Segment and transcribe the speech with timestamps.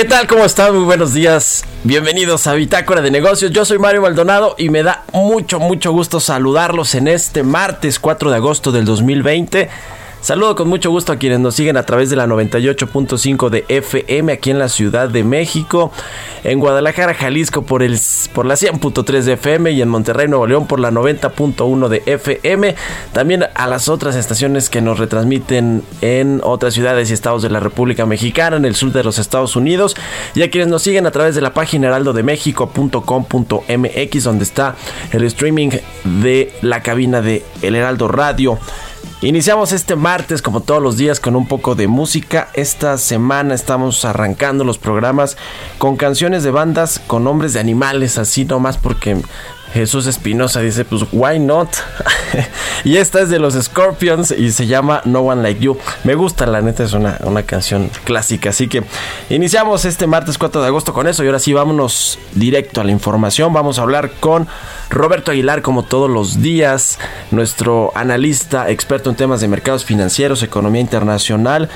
[0.00, 0.26] ¿Qué tal?
[0.26, 0.74] ¿Cómo están?
[0.74, 1.62] Muy buenos días.
[1.84, 3.50] Bienvenidos a Bitácora de Negocios.
[3.50, 8.30] Yo soy Mario Maldonado y me da mucho, mucho gusto saludarlos en este martes 4
[8.30, 9.68] de agosto del 2020.
[10.22, 14.32] Saludo con mucho gusto a quienes nos siguen a través de la 98.5 de FM
[14.32, 15.92] aquí en la Ciudad de México,
[16.44, 17.98] en Guadalajara, Jalisco por, el,
[18.34, 22.74] por la 100.3 de FM y en Monterrey, Nuevo León por la 90.1 de FM.
[23.12, 27.60] También a las otras estaciones que nos retransmiten en otras ciudades y estados de la
[27.60, 29.96] República Mexicana, en el sur de los Estados Unidos
[30.34, 34.76] y a quienes nos siguen a través de la página heraldodemexico.com.mx donde está
[35.12, 35.70] el streaming
[36.04, 38.58] de la cabina de El Heraldo Radio.
[39.22, 42.48] Iniciamos este martes como todos los días con un poco de música.
[42.54, 45.36] Esta semana estamos arrancando los programas
[45.76, 49.20] con canciones de bandas con nombres de animales, así nomás porque
[49.72, 51.68] Jesús Espinosa dice, pues, why not?
[52.84, 55.78] y esta es de los Scorpions y se llama No One Like You.
[56.04, 58.50] Me gusta, la neta, es una, una, canción clásica.
[58.50, 58.82] Así que
[59.28, 62.90] iniciamos este martes 4 de agosto con eso y ahora sí vámonos directo a la
[62.90, 63.52] información.
[63.52, 64.48] Vamos a hablar con
[64.90, 66.98] Roberto Aguilar, como todos los días,
[67.30, 71.68] nuestro analista, experto en temas de mercados financieros, economía internacional.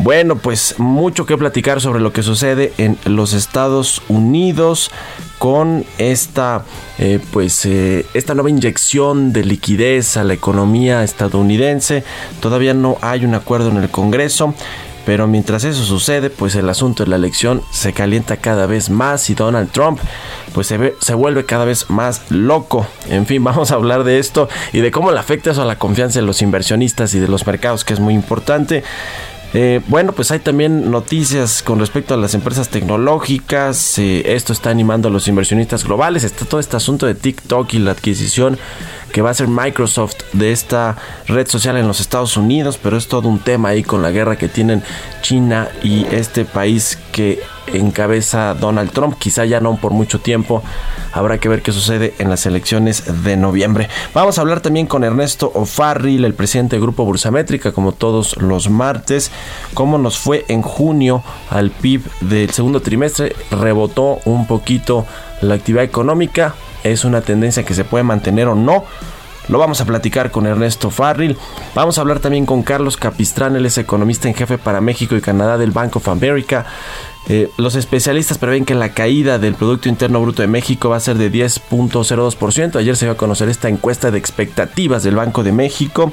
[0.00, 4.92] Bueno, pues mucho que platicar sobre lo que sucede en los Estados Unidos
[5.38, 6.64] con esta
[6.98, 12.04] eh, pues eh, esta nueva inyección de liquidez a la economía estadounidense.
[12.40, 14.54] Todavía no hay un acuerdo en el Congreso.
[15.04, 19.30] Pero mientras eso sucede, pues el asunto de la elección se calienta cada vez más
[19.30, 19.98] y Donald Trump
[20.52, 22.86] pues se, ve, se vuelve cada vez más loco.
[23.08, 25.78] En fin, vamos a hablar de esto y de cómo le afecta eso a la
[25.78, 28.84] confianza de los inversionistas y de los mercados, que es muy importante.
[29.54, 33.98] Eh, bueno, pues hay también noticias con respecto a las empresas tecnológicas.
[33.98, 36.24] Eh, esto está animando a los inversionistas globales.
[36.24, 38.58] Está todo este asunto de TikTok y la adquisición
[39.12, 40.96] que va a ser Microsoft de esta
[41.26, 42.78] red social en los Estados Unidos.
[42.82, 44.82] Pero es todo un tema ahí con la guerra que tienen
[45.22, 47.40] China y este país que
[47.72, 50.62] encabeza Donald Trump, quizá ya no por mucho tiempo.
[51.12, 53.88] Habrá que ver qué sucede en las elecciones de noviembre.
[54.14, 58.70] Vamos a hablar también con Ernesto O'Farrill, el presidente del Grupo Bursamétrica, como todos los
[58.70, 59.30] martes,
[59.74, 63.34] cómo nos fue en junio al PIB del segundo trimestre.
[63.50, 65.06] Rebotó un poquito
[65.40, 66.54] la actividad económica.
[66.84, 68.84] Es una tendencia que se puede mantener o no.
[69.48, 71.36] Lo vamos a platicar con Ernesto Farril.
[71.74, 75.22] Vamos a hablar también con Carlos Capistrán, él es economista en jefe para México y
[75.22, 76.66] Canadá del Bank of America.
[77.30, 81.00] Eh, los especialistas prevén que la caída del Producto Interno Bruto de México va a
[81.00, 82.76] ser de 10.02%.
[82.76, 86.12] Ayer se dio a conocer esta encuesta de expectativas del Banco de México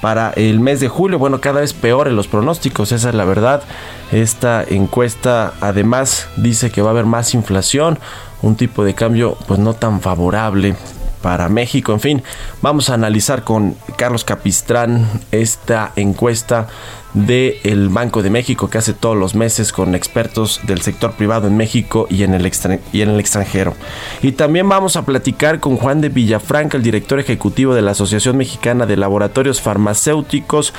[0.00, 1.18] para el mes de julio.
[1.18, 3.62] Bueno, cada vez peor en los pronósticos, esa es la verdad.
[4.10, 7.98] Esta encuesta además dice que va a haber más inflación,
[8.42, 10.74] un tipo de cambio pues no tan favorable
[11.22, 11.92] para México.
[11.92, 12.22] En fin,
[12.60, 16.66] vamos a analizar con Carlos Capistrán esta encuesta
[17.14, 21.56] del Banco de México que hace todos los meses con expertos del sector privado en
[21.56, 22.50] México y en, el
[22.92, 23.74] y en el extranjero.
[24.22, 28.36] Y también vamos a platicar con Juan de Villafranca, el director ejecutivo de la Asociación
[28.36, 30.74] Mexicana de Laboratorios Farmacéuticos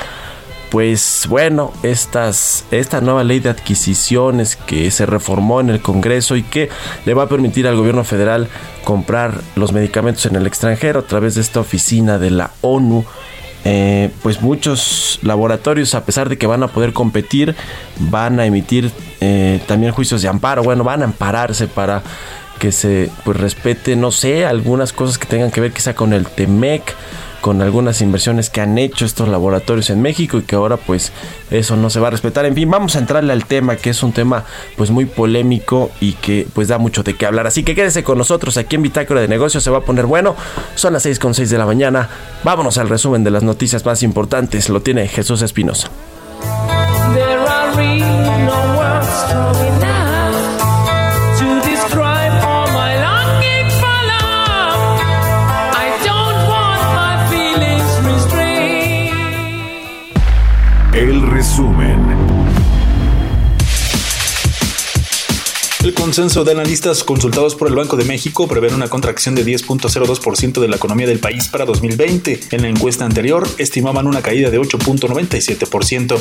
[0.74, 6.42] pues bueno, estas, esta nueva ley de adquisiciones que se reformó en el Congreso y
[6.42, 6.68] que
[7.06, 8.48] le va a permitir al gobierno federal
[8.84, 13.06] comprar los medicamentos en el extranjero a través de esta oficina de la ONU.
[13.66, 17.56] Eh, pues muchos laboratorios, a pesar de que van a poder competir,
[18.00, 18.90] van a emitir
[19.22, 20.64] eh, también juicios de amparo.
[20.64, 22.02] Bueno, van a ampararse para
[22.58, 26.26] que se pues respete, no sé, algunas cosas que tengan que ver quizá con el
[26.26, 26.96] TEMEC,
[27.44, 31.12] con algunas inversiones que han hecho estos laboratorios en México y que ahora pues
[31.52, 32.46] eso no se va a respetar.
[32.46, 34.46] En fin, vamos a entrarle al tema que es un tema
[34.78, 37.46] pues muy polémico y que pues da mucho de qué hablar.
[37.46, 40.38] Así que quédese con nosotros aquí en Bitácora de Negocios, se va a poner bueno.
[40.76, 42.08] Son las 6 con 6 de la mañana.
[42.46, 44.70] Vámonos al resumen de las noticias más importantes.
[44.70, 45.90] Lo tiene Jesús Espinosa.
[66.14, 70.68] Consenso de analistas consultados por el Banco de México prevé una contracción de 10.02% de
[70.68, 72.40] la economía del país para 2020.
[72.52, 76.20] En la encuesta anterior estimaban una caída de 8.97%.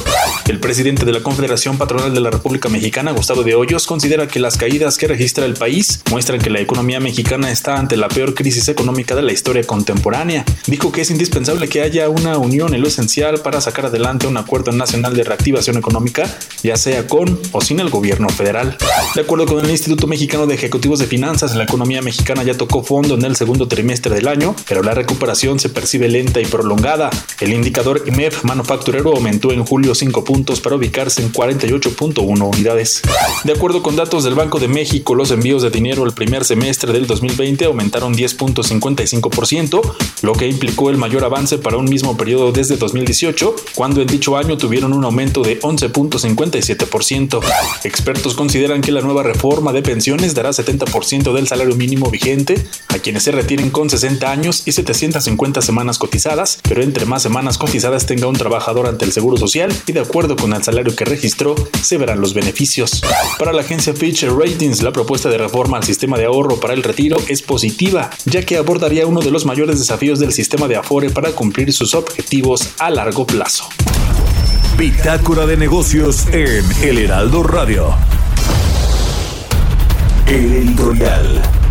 [0.49, 4.41] El presidente de la Confederación Patronal de la República Mexicana, Gustavo de Hoyos, considera que
[4.41, 8.33] las caídas que registra el país muestran que la economía mexicana está ante la peor
[8.33, 10.47] crisis económica de la historia contemporánea.
[10.69, 14.39] Dijo que es indispensable que haya una unión en lo esencial para sacar adelante un
[14.39, 18.79] acuerdo nacional de reactivación económica, ya sea con o sin el gobierno federal.
[19.15, 22.85] De acuerdo con el Instituto Mexicano de Ejecutivos de Finanzas, la economía mexicana ya tocó
[22.85, 27.11] fondo en el segundo trimestre del año, pero la recuperación se percibe lenta y prolongada.
[27.41, 33.03] El indicador IMEF manufacturero aumentó en julio 5 puntos para ubicarse en 48.1 unidades.
[33.43, 36.93] De acuerdo con datos del Banco de México, los envíos de dinero el primer semestre
[36.93, 39.81] del 2020 aumentaron 10.55%,
[40.23, 44.37] lo que implicó el mayor avance para un mismo periodo desde 2018, cuando en dicho
[44.37, 47.41] año tuvieron un aumento de 11.57%.
[47.83, 52.67] Expertos consideran que la nueva reforma forma de pensiones dará 70% del salario mínimo vigente
[52.89, 57.59] a quienes se retiren con 60 años y 750 semanas cotizadas, pero entre más semanas
[57.59, 61.05] cotizadas tenga un trabajador ante el Seguro Social y de acuerdo con el salario que
[61.05, 63.03] registró, se verán los beneficios.
[63.39, 66.83] Para la agencia Fitch Ratings, la propuesta de reforma al sistema de ahorro para el
[66.83, 71.11] retiro es positiva, ya que abordaría uno de los mayores desafíos del sistema de Afore
[71.11, 73.69] para cumplir sus objetivos a largo plazo.
[74.77, 77.95] Bitácora de negocios en El Heraldo Radio.
[80.33, 81.62] El editorial.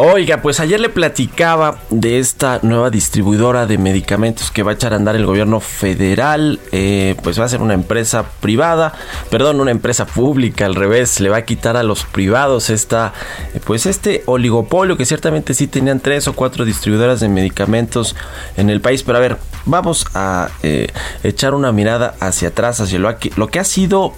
[0.00, 4.92] Oiga, pues ayer le platicaba de esta nueva distribuidora de medicamentos que va a echar
[4.92, 6.60] a andar el gobierno federal.
[6.70, 8.92] Eh, pues va a ser una empresa privada,
[9.28, 11.18] perdón, una empresa pública al revés.
[11.18, 13.12] Le va a quitar a los privados esta,
[13.54, 18.14] eh, pues este oligopolio que ciertamente sí tenían tres o cuatro distribuidoras de medicamentos
[18.56, 19.02] en el país.
[19.02, 20.92] Pero a ver, vamos a eh,
[21.24, 24.12] echar una mirada hacia atrás, hacia lo, lo que ha sido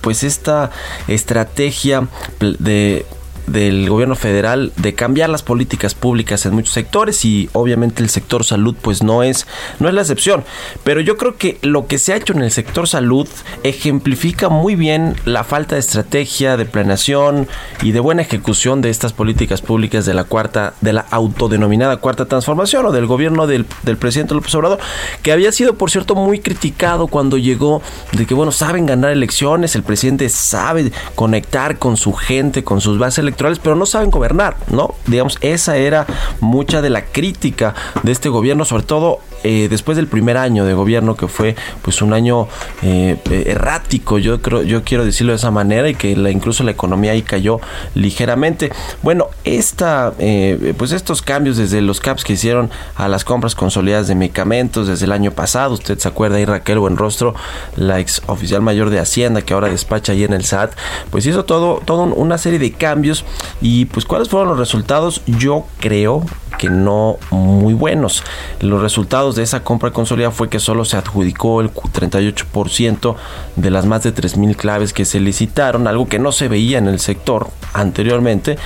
[0.00, 0.70] pues esta
[1.08, 2.08] estrategia
[2.40, 3.04] de
[3.46, 8.44] del gobierno federal de cambiar las políticas públicas en muchos sectores y obviamente el sector
[8.44, 9.46] salud pues no es
[9.80, 10.44] no es la excepción.
[10.84, 13.28] Pero yo creo que lo que se ha hecho en el sector salud
[13.62, 17.48] ejemplifica muy bien la falta de estrategia de planeación
[17.82, 22.26] y de buena ejecución de estas políticas públicas de la cuarta de la autodenominada cuarta
[22.26, 24.78] transformación o del gobierno del, del presidente López Obrador
[25.22, 29.74] que había sido por cierto muy criticado cuando llegó de que bueno saben ganar elecciones
[29.74, 34.56] el presidente sabe conectar con su gente con sus bases electorales, pero no saben gobernar,
[34.70, 34.94] ¿no?
[35.06, 36.06] Digamos, esa era
[36.40, 40.74] mucha de la crítica de este gobierno, sobre todo eh, después del primer año de
[40.74, 42.48] gobierno que fue pues un año
[42.82, 43.16] eh,
[43.46, 47.22] errático yo creo yo quiero decirlo de esa manera y que incluso la economía ahí
[47.22, 47.60] cayó
[47.94, 48.72] ligeramente.
[49.02, 54.08] Bueno esta eh, pues estos cambios desde los caps que hicieron a las compras consolidadas
[54.08, 57.34] de medicamentos desde el año pasado usted se acuerda ahí Raquel Buenrostro
[57.76, 60.72] la ex oficial mayor de Hacienda que ahora despacha ahí en el SAT
[61.10, 63.24] pues hizo todo toda una serie de cambios.
[63.60, 66.24] Y pues cuáles fueron los resultados yo creo
[66.58, 68.22] que no muy buenos.
[68.60, 73.16] Los resultados de esa compra consolidada fue que solo se adjudicó el 38%
[73.56, 76.88] de las más de 3.000 claves que se licitaron, algo que no se veía en
[76.88, 78.58] el sector anteriormente.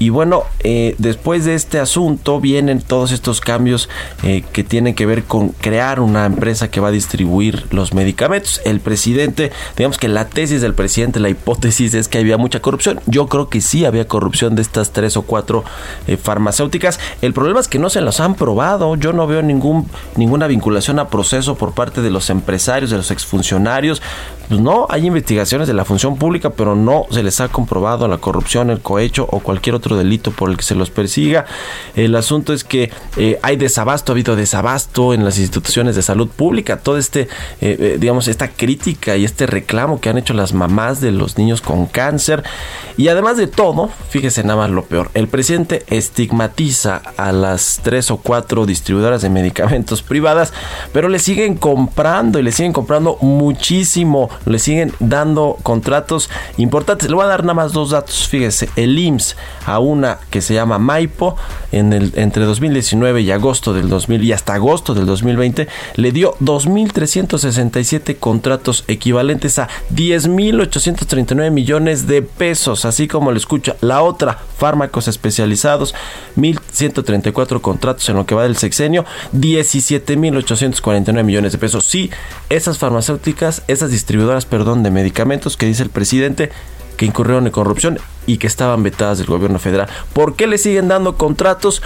[0.00, 3.88] Y bueno, eh, después de este asunto vienen todos estos cambios
[4.22, 8.60] eh, que tienen que ver con crear una empresa que va a distribuir los medicamentos.
[8.64, 13.00] El presidente, digamos que la tesis del presidente, la hipótesis es que había mucha corrupción.
[13.06, 15.64] Yo creo que sí había corrupción de estas tres o cuatro
[16.06, 16.98] eh, farmacéuticas.
[17.20, 18.96] El problema es que no se los han probado.
[18.96, 23.10] Yo no veo ningún, ninguna vinculación a proceso por parte de los empresarios, de los
[23.10, 24.00] exfuncionarios.
[24.48, 28.16] Pues no, hay investigaciones de la función pública, pero no se les ha comprobado la
[28.16, 31.46] corrupción corrupción, el cohecho o cualquier otro delito por el que se los persiga.
[31.94, 36.28] El asunto es que eh, hay desabasto, ha habido desabasto en las instituciones de salud
[36.28, 36.78] pública.
[36.78, 37.28] Todo este, eh,
[37.60, 41.60] eh, digamos, esta crítica y este reclamo que han hecho las mamás de los niños
[41.60, 42.44] con cáncer.
[42.96, 48.10] Y además de todo, fíjese nada más lo peor, el presidente estigmatiza a las tres
[48.10, 50.52] o cuatro distribuidoras de medicamentos privadas,
[50.92, 57.08] pero le siguen comprando y le siguen comprando muchísimo, le siguen dando contratos importantes.
[57.08, 60.54] Le voy a dar nada más dos datos, fíjese, el IMSS a una que se
[60.54, 61.36] llama Maipo
[61.72, 66.34] en el, entre 2019 y agosto del 2000 y hasta agosto del 2020 le dio
[66.40, 73.76] 2.367 contratos equivalentes a 10.839 millones de pesos, así como le escucha.
[73.80, 75.94] La otra, fármacos especializados,
[76.36, 81.86] 1.134 contratos en lo que va del sexenio, 17.849 millones de pesos.
[81.86, 82.10] Sí,
[82.48, 86.50] esas farmacéuticas, esas distribuidoras, perdón, de medicamentos que dice el presidente,
[87.00, 89.88] que incurrieron en corrupción y que estaban vetadas del gobierno federal.
[90.12, 91.82] ¿Por qué le siguen dando contratos?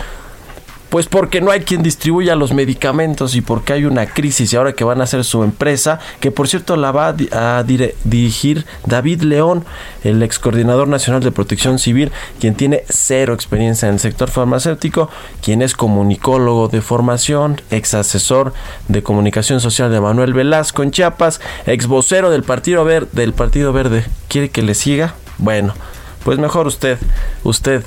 [0.95, 4.75] Pues porque no hay quien distribuya los medicamentos y porque hay una crisis y ahora
[4.75, 9.65] que van a hacer su empresa, que por cierto la va a dirigir David León,
[10.05, 15.11] el ex coordinador nacional de protección civil, quien tiene cero experiencia en el sector farmacéutico,
[15.43, 18.53] quien es comunicólogo de formación, ex asesor
[18.87, 23.73] de comunicación social de Manuel Velasco en Chiapas, ex vocero del Partido Verde, del Partido
[23.73, 24.05] Verde.
[24.29, 25.17] ¿Quiere que le siga?
[25.39, 25.75] Bueno,
[26.23, 26.99] pues mejor usted,
[27.43, 27.83] usted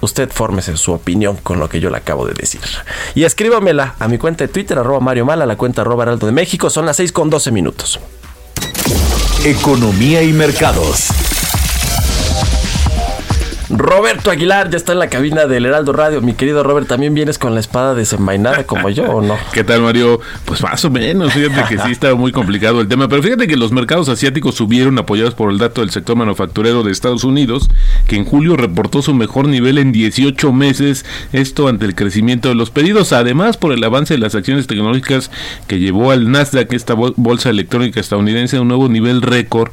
[0.00, 2.60] usted fórmese su opinión con lo que yo le acabo de decir.
[3.14, 6.26] Y escríbamela a mi cuenta de Twitter, arroba Mario Mal, a la cuenta arroba Heraldo
[6.26, 6.70] de México.
[6.70, 8.00] Son las 6 con 12 minutos.
[9.44, 11.08] Economía y mercados.
[13.68, 16.20] Roberto Aguilar ya está en la cabina del Heraldo Radio.
[16.20, 19.36] Mi querido Robert, ¿también vienes con la espada desenvainada como yo o no?
[19.52, 20.20] ¿Qué tal, Mario?
[20.44, 21.32] Pues más o menos.
[21.32, 23.08] Fíjate que sí está muy complicado el tema.
[23.08, 26.92] Pero fíjate que los mercados asiáticos subieron apoyados por el dato del sector manufacturero de
[26.92, 27.68] Estados Unidos,
[28.06, 31.04] que en julio reportó su mejor nivel en 18 meses.
[31.32, 33.12] Esto ante el crecimiento de los pedidos.
[33.12, 35.32] Además, por el avance de las acciones tecnológicas
[35.66, 39.72] que llevó al Nasdaq, esta bolsa electrónica estadounidense, a un nuevo nivel récord.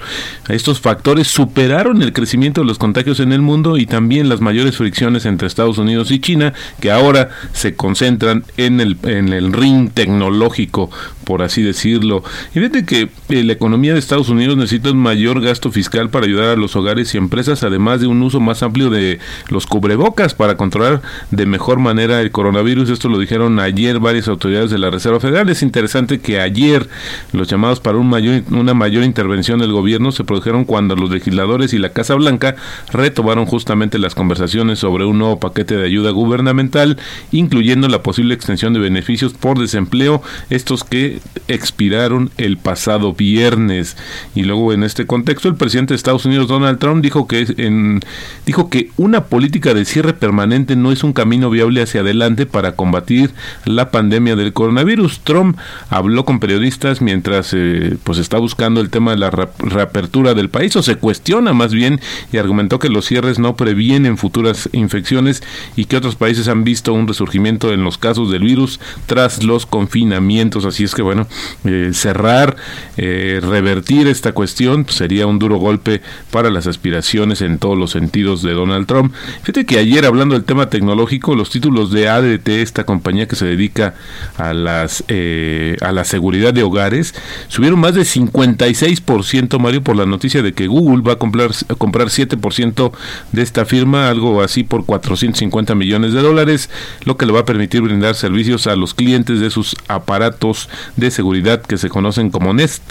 [0.49, 4.77] Estos factores superaron el crecimiento de los contagios en el mundo y también las mayores
[4.77, 9.89] fricciones entre Estados Unidos y China, que ahora se concentran en el, en el ring
[9.91, 10.89] tecnológico,
[11.23, 12.23] por así decirlo.
[12.51, 16.25] Y fíjate que eh, la economía de Estados Unidos necesita un mayor gasto fiscal para
[16.25, 20.33] ayudar a los hogares y empresas, además de un uso más amplio de los cubrebocas
[20.33, 22.89] para controlar de mejor manera el coronavirus.
[22.89, 25.49] Esto lo dijeron ayer varias autoridades de la Reserva Federal.
[25.49, 26.87] Es interesante que ayer
[27.31, 31.73] los llamados para un mayor, una mayor intervención del gobierno se produjeron cuando los legisladores
[31.73, 32.55] y la Casa Blanca
[32.91, 36.97] retomaron justamente las conversaciones sobre un nuevo paquete de ayuda gubernamental,
[37.31, 43.97] incluyendo la posible extensión de beneficios por desempleo, estos que expiraron el pasado viernes.
[44.35, 47.99] Y luego en este contexto, el presidente de Estados Unidos, Donald Trump, dijo que,
[48.45, 52.75] dijo que una política de cierre permanente no es un camino viable hacia adelante para
[52.75, 53.31] combatir
[53.65, 55.21] la pandemia del coronavirus.
[55.21, 55.57] Trump
[55.89, 60.75] habló con periodistas mientras eh, pues está buscando el tema de la reapertura del país
[60.75, 61.99] o se cuestiona más bien
[62.31, 65.41] y argumentó que los cierres no previenen futuras infecciones
[65.77, 69.65] y que otros países han visto un resurgimiento en los casos del virus tras los
[69.65, 70.65] confinamientos.
[70.65, 71.27] Así es que bueno,
[71.63, 72.57] eh, cerrar,
[72.97, 78.43] eh, revertir esta cuestión sería un duro golpe para las aspiraciones en todos los sentidos
[78.43, 79.13] de Donald Trump.
[79.43, 83.45] Fíjate que ayer hablando del tema tecnológico, los títulos de ADT, esta compañía que se
[83.45, 83.93] dedica
[84.35, 87.15] a las eh, a la seguridad de hogares,
[87.47, 91.75] subieron más de 56%, Mario, por la noticia de que Google va a comprar, a
[91.75, 92.91] comprar 7%
[93.31, 96.71] de esta firma, algo así por 450 millones de dólares,
[97.05, 101.11] lo que le va a permitir brindar servicios a los clientes de sus aparatos de
[101.11, 102.81] seguridad que se conocen como Nest.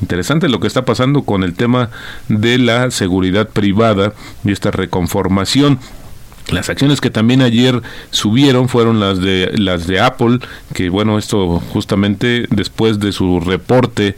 [0.00, 1.90] Interesante lo que está pasando con el tema
[2.28, 4.12] de la seguridad privada
[4.44, 5.80] y esta reconformación.
[6.52, 10.38] Las acciones que también ayer subieron fueron las de las de Apple,
[10.72, 14.14] que bueno, esto justamente después de su reporte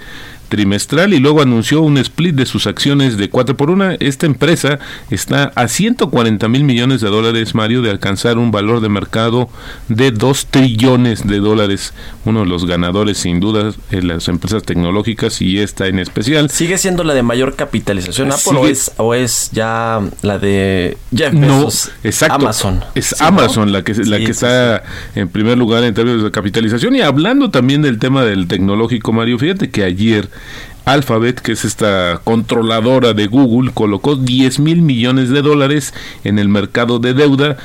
[0.48, 3.92] trimestral y luego anunció un split de sus acciones de 4 por 1.
[4.00, 4.78] Esta empresa
[5.10, 9.48] está a 140 mil millones de dólares, Mario, de alcanzar un valor de mercado
[9.88, 11.94] de 2 trillones de dólares.
[12.24, 16.50] Uno de los ganadores, sin duda, en las empresas tecnológicas y esta en especial.
[16.50, 21.32] ¿Sigue siendo la de mayor capitalización Apple o, es, o, es, ya la de Jeff
[21.34, 21.90] Bezos?
[22.02, 22.34] No, exacto.
[22.34, 22.84] Amazon.
[22.94, 24.82] Es Amazon la que, la que está
[25.14, 26.96] en primer lugar en términos de capitalización.
[26.96, 30.28] Y hablando también del tema del tecnológico, Mario, fíjate que ayer
[30.84, 36.48] Alphabet, que es esta controladora de Google, colocó 10 mil millones de dólares en el
[36.48, 37.56] mercado de deuda.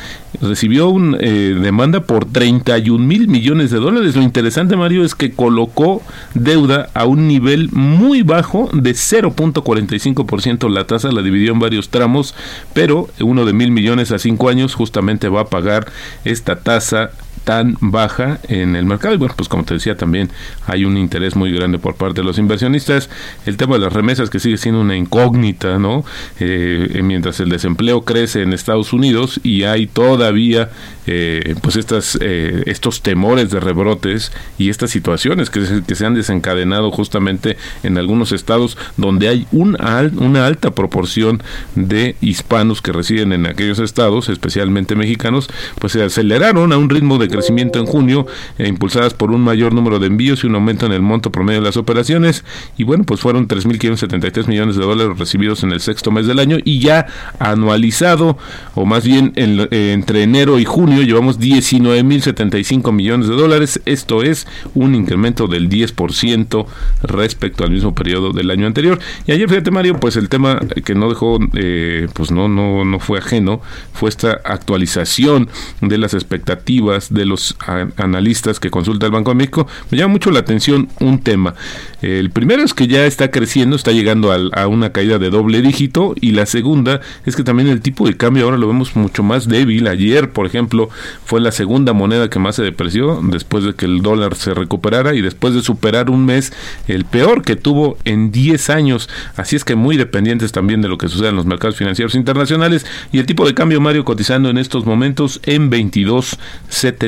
[0.42, 4.16] Recibió una eh, demanda por 31 mil millones de dólares.
[4.16, 6.02] Lo interesante, Mario, es que colocó
[6.34, 10.70] deuda a un nivel muy bajo de 0.45%.
[10.70, 12.36] La tasa la dividió en varios tramos,
[12.74, 15.92] pero uno de mil millones a cinco años justamente va a pagar
[16.24, 17.12] esta tasa
[17.50, 19.16] tan baja en el mercado.
[19.16, 20.30] Y bueno, pues como te decía, también
[20.68, 23.10] hay un interés muy grande por parte de los inversionistas.
[23.48, 26.06] El tema de las remesas que sigue siendo una incógnita, ¿no?
[26.40, 30.70] Eh, mientras el desempleo crece en Estados Unidos y hay todavía
[31.08, 36.06] eh, pues estas, eh, estos temores de rebrotes y estas situaciones que se, que se
[36.06, 39.76] han desencadenado justamente en algunos estados donde hay un
[40.18, 41.42] una alta proporción
[41.74, 47.18] de hispanos que residen en aquellos estados, especialmente mexicanos, pues se aceleraron a un ritmo
[47.18, 48.28] de crecimiento en junio,
[48.58, 51.62] eh, impulsadas por un mayor número de envíos y un aumento en el monto promedio
[51.62, 52.44] de las operaciones.
[52.78, 56.58] Y bueno, pues fueron 3.573 millones de dólares recibidos en el sexto mes del año
[56.64, 57.08] y ya
[57.40, 58.38] anualizado,
[58.76, 63.82] o más bien entre enero y junio, llevamos 19.075 millones de dólares.
[63.86, 66.66] Esto es un incremento del 10%
[67.04, 69.00] respecto al mismo periodo del año anterior.
[69.26, 73.00] Y ayer, fíjate Mario, pues el tema que no dejó, eh, pues no, no, no
[73.00, 73.62] fue ajeno,
[73.94, 75.50] fue esta actualización
[75.82, 77.56] de las expectativas de los
[77.96, 79.68] analistas que consulta el Banco de México.
[79.90, 81.56] Me llama mucho la atención un tema.
[82.02, 86.16] El primero es que ya está creciendo, está llegando a una caída de doble dígito
[86.20, 89.48] y la segunda es que también el tipo de cambio ahora lo vemos mucho más
[89.48, 89.88] débil.
[89.88, 90.90] Ayer, por ejemplo,
[91.26, 95.14] fue la segunda moneda que más se depreció después de que el dólar se recuperara
[95.14, 96.54] y después de superar un mes
[96.88, 99.10] el peor que tuvo en 10 años.
[99.36, 102.86] Así es que muy dependientes también de lo que sucede en los mercados financieros internacionales
[103.12, 105.70] y el tipo de cambio Mario cotizando en estos momentos en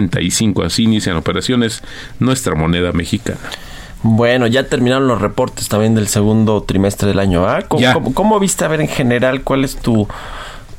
[0.10, 0.66] 22.75.
[0.66, 1.82] Así inician operaciones
[2.20, 3.40] nuestra moneda mexicana.
[4.04, 7.46] Bueno, ya terminaron los reportes también del segundo trimestre del año.
[7.48, 7.64] ¿ah?
[7.68, 10.08] cómo viste a ver en general cuál es tu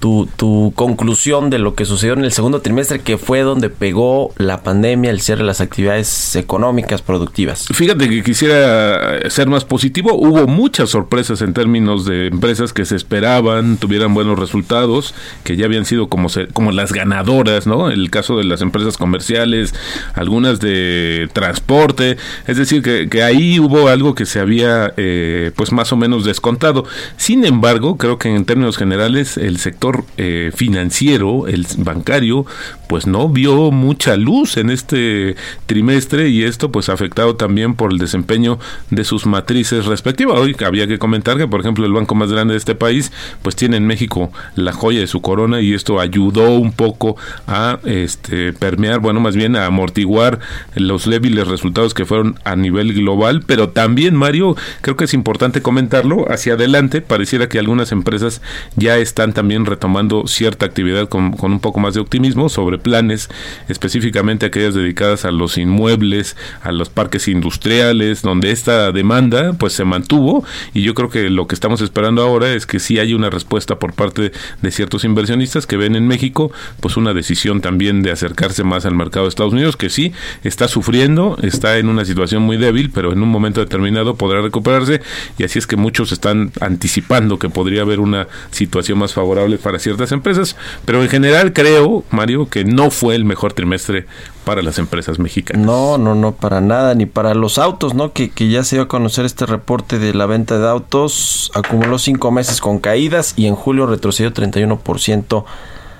[0.02, 4.32] tu, tu conclusión de lo que sucedió en el segundo trimestre, que fue donde pegó
[4.36, 7.68] la pandemia, el cierre de las actividades económicas productivas.
[7.72, 10.14] Fíjate que quisiera ser más positivo.
[10.14, 15.66] Hubo muchas sorpresas en términos de empresas que se esperaban, tuvieran buenos resultados, que ya
[15.66, 17.88] habían sido como, como las ganadoras, ¿no?
[17.88, 19.72] El caso de las empresas comerciales,
[20.14, 22.16] algunas de transporte.
[22.48, 26.24] Es decir, que, que ahí hubo algo que se había, eh, pues más o menos
[26.24, 26.86] descontado.
[27.16, 32.46] Sin embargo, creo que en términos generales el sector eh, financiero, el bancario,
[32.92, 35.34] pues no vio mucha luz en este
[35.64, 38.58] trimestre y esto pues afectado también por el desempeño
[38.90, 40.38] de sus matrices respectivas.
[40.38, 43.56] Hoy había que comentar que por ejemplo el banco más grande de este país pues
[43.56, 48.52] tiene en México la joya de su corona y esto ayudó un poco a este
[48.52, 50.40] permear, bueno, más bien a amortiguar
[50.74, 55.62] los débiles resultados que fueron a nivel global, pero también Mario, creo que es importante
[55.62, 58.42] comentarlo, hacia adelante pareciera que algunas empresas
[58.76, 63.30] ya están también retomando cierta actividad con, un poco más de optimismo sobre planes,
[63.68, 69.84] específicamente aquellas dedicadas a los inmuebles, a los parques industriales, donde esta demanda pues se
[69.84, 70.44] mantuvo.
[70.74, 73.78] Y yo creo que lo que estamos esperando ahora es que sí hay una respuesta
[73.78, 78.64] por parte de ciertos inversionistas que ven en México pues una decisión también de acercarse
[78.64, 82.56] más al mercado de Estados Unidos que sí está sufriendo, está en una situación muy
[82.56, 85.00] débil, pero en un momento determinado podrá recuperarse.
[85.38, 89.78] Y así es que muchos están anticipando que podría haber una situación más favorable para
[89.78, 94.06] ciertas empresas, pero en general creo, Mario, que no fue el mejor trimestre
[94.44, 95.64] para las empresas mexicanas.
[95.64, 98.12] No, no, no, para nada, ni para los autos, ¿no?
[98.12, 101.98] Que, que ya se dio a conocer este reporte de la venta de autos, acumuló
[101.98, 105.44] cinco meses con caídas y en julio retrocedió 31%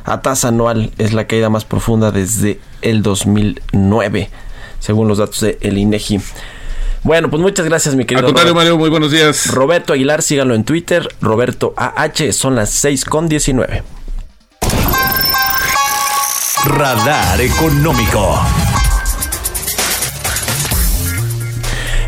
[0.04, 4.30] a tasa anual, es la caída más profunda desde el 2009,
[4.80, 6.20] según los datos de el INEGI.
[7.04, 8.26] Bueno, pues muchas gracias, mi querido.
[8.26, 9.52] Al contrario, Mario, muy buenos días.
[9.52, 11.08] Roberto Aguilar, síganlo en Twitter.
[11.20, 13.82] Roberto AH, son las 6 con 19.
[16.64, 18.38] Radar Económico.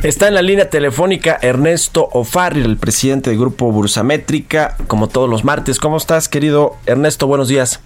[0.05, 5.43] Está en la línea telefónica Ernesto Ofarri, el presidente del grupo Bursamétrica, como todos los
[5.43, 5.81] martes.
[5.81, 7.27] ¿Cómo estás, querido Ernesto?
[7.27, 7.81] Buenos días.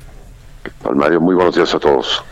[0.94, 2.22] Mario, muy buenos días a todos.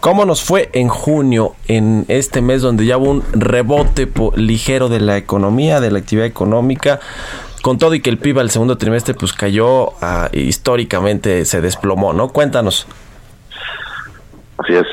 [0.00, 5.00] ¿Cómo nos fue en junio, en este mes donde ya hubo un rebote ligero de
[5.00, 7.00] la economía, de la actividad económica?
[7.62, 12.12] Con todo y que el PIB al segundo trimestre pues cayó, ah, históricamente se desplomó,
[12.12, 12.28] ¿no?
[12.28, 12.86] Cuéntanos.
[14.66, 14.86] Así es.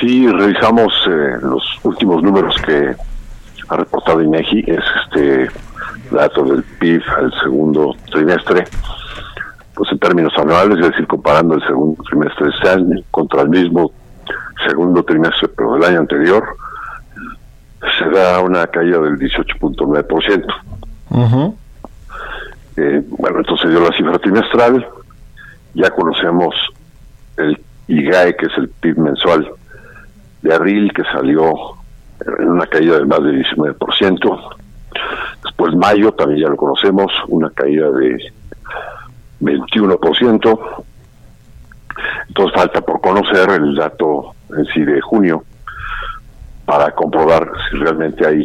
[0.00, 2.96] Sí, revisamos eh, los últimos números que
[3.68, 5.50] ha reportado INEGI, es este
[6.10, 8.64] dato del PIB al segundo trimestre,
[9.74, 13.50] pues en términos anuales, es decir, comparando el segundo trimestre de este año contra el
[13.50, 13.92] mismo
[14.66, 16.56] segundo trimestre, pero del año anterior,
[17.98, 21.54] se da una caída del 18.9%.
[22.78, 24.86] Eh, bueno, entonces dio la cifra trimestral,
[25.74, 26.54] ya conocemos
[27.36, 29.48] el IGAE, que es el PIB mensual
[30.42, 31.52] de abril, que salió
[32.38, 34.56] en una caída de más de 19%.
[35.44, 38.32] Después mayo, también ya lo conocemos, una caída de
[39.40, 40.84] 21%.
[42.28, 45.44] Entonces falta por conocer el dato en sí de junio
[46.64, 48.44] para comprobar si realmente ahí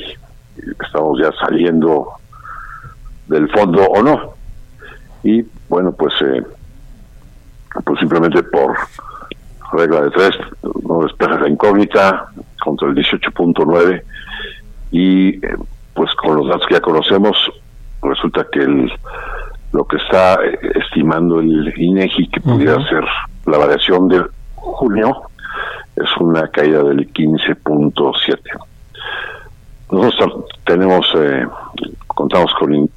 [0.79, 2.13] estamos ya saliendo
[3.27, 4.33] del fondo o no.
[5.23, 6.43] Y bueno, pues, eh,
[7.83, 8.75] pues simplemente por
[9.71, 10.37] regla de tres,
[10.87, 12.27] no despeja la incógnita
[12.63, 14.03] contra el 18.9
[14.91, 15.55] y eh,
[15.93, 17.37] pues con los datos que ya conocemos
[18.01, 18.91] resulta que el,
[19.71, 23.03] lo que está eh, estimando el INEGI que pudiera ser
[23.45, 24.23] la variación de
[24.55, 25.21] junio
[25.95, 28.39] es una caída del 15.7.
[29.91, 31.45] Nosotros tenemos, eh,
[32.07, 32.89] contamos con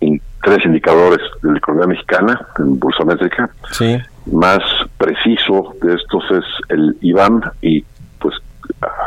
[0.45, 3.51] tres indicadores de la economía mexicana en Bolsa Métrica.
[3.73, 3.99] Sí.
[4.33, 4.61] Más
[4.99, 7.85] preciso de estos es el IBAM y
[8.19, 8.35] pues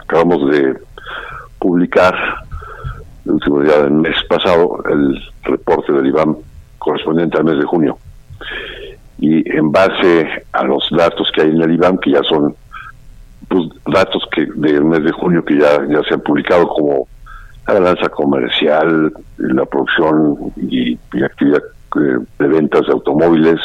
[0.04, 0.78] acabamos de
[1.60, 2.16] publicar
[3.26, 6.38] el último día del mes pasado el reporte del IBAM
[6.78, 7.98] correspondiente al mes de junio.
[9.20, 12.56] Y en base a los datos que hay en el IBAM, que ya son
[13.48, 17.08] pues, datos que del mes de junio que ya, ya se han publicado como
[17.68, 21.62] la balanza comercial, la producción y, actividad
[21.96, 23.60] eh, de ventas de automóviles,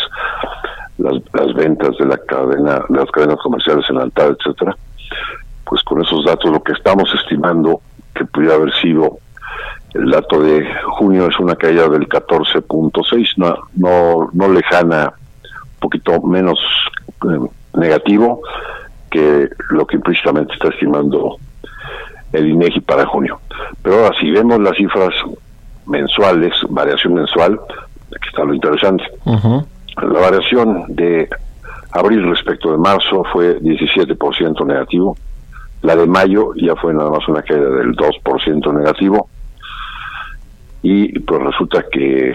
[0.99, 4.77] las, las ventas de la cadena, las cadenas comerciales en alta, etcétera.
[5.65, 7.81] Pues con esos datos lo que estamos estimando
[8.15, 9.19] que pudiera haber sido
[9.95, 16.21] el dato de junio es una caída del 14.6, no, no, no lejana, un poquito
[16.23, 16.59] menos
[17.25, 17.39] eh,
[17.75, 18.41] negativo
[19.11, 21.37] que lo que implícitamente está estimando
[22.33, 23.39] el INEGI para junio.
[23.83, 25.13] Pero ahora, si vemos las cifras
[25.87, 27.61] mensuales, variación mensual,
[28.17, 29.05] aquí está lo interesante.
[29.97, 31.29] La variación de
[31.93, 35.17] abril respecto de marzo fue 17% negativo.
[35.83, 39.29] La de mayo ya fue nada más una caída del 2% negativo
[40.83, 42.35] y pues resulta que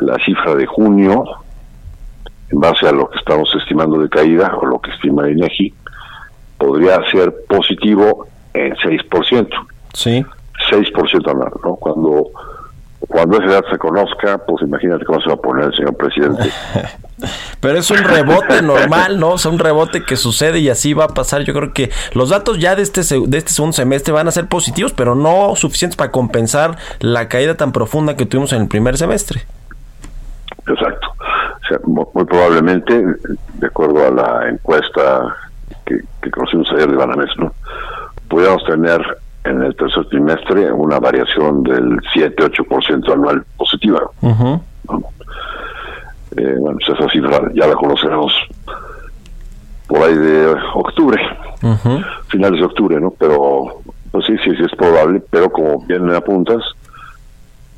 [0.00, 1.24] la cifra de junio,
[2.50, 5.74] en base a lo que estamos estimando de caída o lo que estima INEGI,
[6.56, 9.48] podría ser positivo en 6%.
[9.92, 10.24] Sí.
[10.70, 11.76] 6% anual, ¿no?
[11.76, 12.30] Cuando
[13.08, 16.50] cuando esa edad se conozca, pues imagínate cómo se va a poner el señor presidente.
[17.60, 19.30] Pero es un rebote normal, ¿no?
[19.30, 21.42] O sea, un rebote que sucede y así va a pasar.
[21.42, 24.48] Yo creo que los datos ya de este, de este segundo semestre van a ser
[24.48, 28.96] positivos, pero no suficientes para compensar la caída tan profunda que tuvimos en el primer
[28.96, 29.42] semestre.
[30.66, 31.08] Exacto.
[31.18, 33.04] O sea, muy probablemente,
[33.54, 35.36] de acuerdo a la encuesta
[35.86, 37.52] que, conocimos ayer de Banamex, ¿no?
[38.28, 39.00] pudiéramos tener
[39.44, 44.02] en el tercer trimestre una variación del 7-8% anual positiva.
[46.36, 48.32] Eh, bueno, pues esa cifra ya la conoceremos
[49.86, 51.20] por ahí de octubre,
[52.28, 53.10] finales de octubre, ¿no?
[53.10, 56.62] Pero, pues sí, sí, sí es probable, pero como bien me apuntas,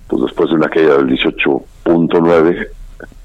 [0.07, 2.68] pues después de una caída del 18.9,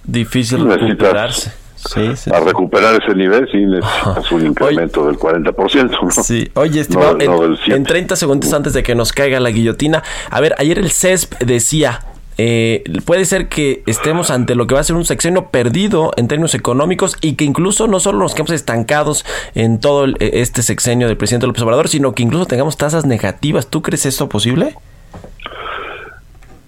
[0.05, 1.53] difícil recuperarse.
[1.85, 5.89] Sí, sí, a recuperar ese nivel sí necesitas un incremento del 40%.
[6.01, 6.11] ¿no?
[6.11, 10.41] Sí, oye, estimado, en, en, 30 segundos antes de que nos caiga la guillotina, a
[10.41, 12.01] ver, ayer el CESP decía,
[12.41, 16.29] eh, puede ser que estemos ante lo que va a ser un sexenio perdido en
[16.29, 21.07] términos económicos y que incluso no solo nos quedemos estancados en todo e, este sexenio
[21.07, 23.67] del presidente López Obrador, sino que incluso tengamos tasas negativas.
[23.67, 24.75] ¿Tú crees esto posible?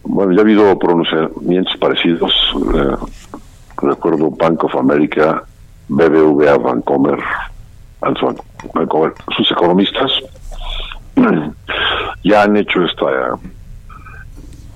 [0.03, 2.33] Bueno, ya ha habido pronunciamientos parecidos.
[2.75, 2.95] Eh,
[3.81, 5.43] recuerdo Bank of America,
[5.87, 7.19] BBVA, Vancomer,
[7.99, 10.11] Vancomer, sus economistas
[12.23, 13.37] ya han hecho esta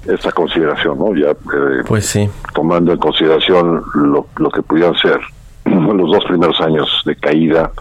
[0.07, 1.15] esta consideración, ¿no?
[1.15, 2.29] Ya eh, pues sí.
[2.53, 5.19] tomando en consideración lo, lo que pudieran ser
[5.65, 7.71] los dos primeros años de caída,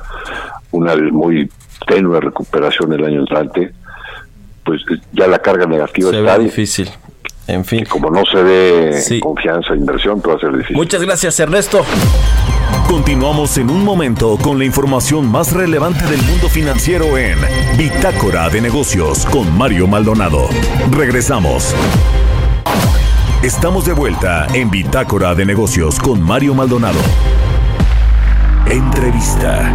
[0.70, 1.50] una muy
[1.86, 3.72] tenue recuperación el año entrante,
[4.64, 4.80] pues
[5.12, 6.90] ya la carga negativa se está ve difícil.
[7.46, 7.84] En fin.
[7.84, 10.76] como no se ve confianza e inversión, va a ser difícil.
[10.76, 11.84] Muchas gracias, Ernesto.
[12.88, 17.38] Continuamos en un momento con la información más relevante del mundo financiero en
[17.76, 20.48] Bitácora de Negocios con Mario Maldonado.
[20.90, 21.74] Regresamos.
[23.42, 27.00] Estamos de vuelta en Bitácora de Negocios con Mario Maldonado.
[28.70, 29.70] Entrevista.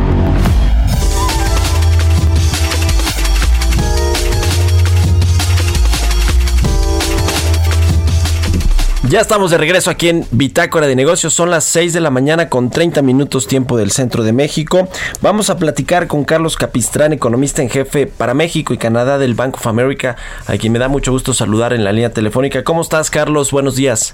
[9.07, 11.33] Ya estamos de regreso aquí en Bitácora de Negocios.
[11.33, 14.89] Son las 6 de la mañana con 30 minutos tiempo del centro de México.
[15.21, 19.55] Vamos a platicar con Carlos Capistrán, economista en jefe para México y Canadá del Bank
[19.55, 22.63] of America, a quien me da mucho gusto saludar en la línea telefónica.
[22.65, 23.51] ¿Cómo estás, Carlos?
[23.51, 24.13] Buenos días.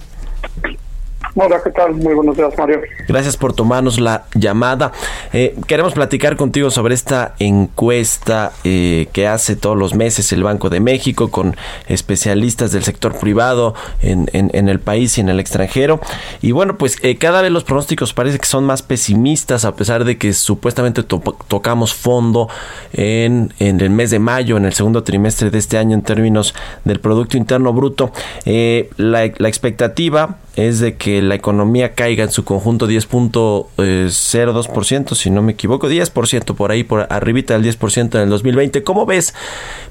[1.37, 1.95] Hola, ¿qué tal?
[1.95, 2.79] Muy buenos días, Mario.
[3.09, 4.93] Gracias por tomarnos la llamada.
[5.33, 10.69] Eh, queremos platicar contigo sobre esta encuesta eh, que hace todos los meses el Banco
[10.69, 11.57] de México con
[11.89, 15.99] especialistas del sector privado en, en, el país y en el extranjero.
[16.41, 20.05] Y bueno, pues eh, cada vez los pronósticos parece que son más pesimistas a pesar
[20.05, 22.47] de que supuestamente tocamos fondo
[22.93, 26.55] en, en, el mes de mayo, en el segundo trimestre de este año en términos
[26.85, 28.13] del Producto Interno Bruto.
[28.45, 35.41] la, la expectativa es de que la economía caiga en su conjunto 10.02%, si no
[35.41, 38.83] me equivoco, 10% por ahí, por arribita del 10% en el 2020.
[38.83, 39.33] ¿Cómo ves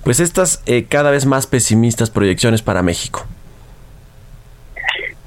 [0.02, 3.26] pues estas eh, cada vez más pesimistas proyecciones para México?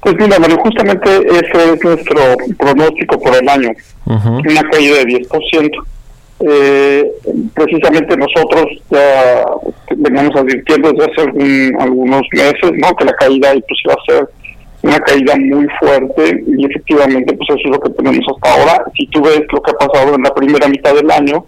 [0.00, 3.70] Pues mira, Mario, justamente ese es nuestro pronóstico por el año,
[4.06, 5.70] una caída de 10%.
[6.40, 7.04] Eh,
[7.52, 9.44] precisamente nosotros ya
[9.96, 11.22] veníamos advirtiendo desde hace
[11.80, 12.94] algunos meses ¿no?
[12.94, 14.28] que la caída pues, iba a ser
[14.82, 18.84] una caída muy fuerte y efectivamente pues eso es lo que tenemos hasta ahora.
[18.96, 21.44] Si tú ves lo que ha pasado en la primera mitad del año,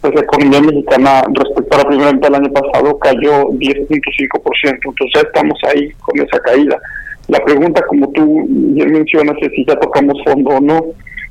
[0.00, 5.06] pues la economía mexicana respecto a la primera mitad del año pasado cayó 10.5%, entonces
[5.14, 6.78] ya estamos ahí con esa caída.
[7.28, 10.84] La pregunta, como tú bien mencionas, es si ya tocamos fondo o no.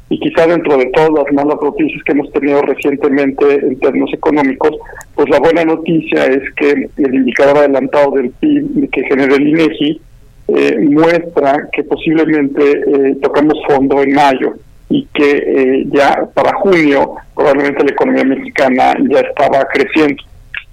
[0.10, 4.72] Y quizá dentro de todas las malas noticias que hemos tenido recientemente en términos económicos,
[5.16, 10.02] pues la buena noticia es que el indicador adelantado del PIB que genera el INEGI
[10.48, 14.54] eh, muestra que posiblemente eh, tocamos fondo en mayo
[14.90, 20.22] y que eh, ya para junio probablemente la economía mexicana ya estaba creciendo.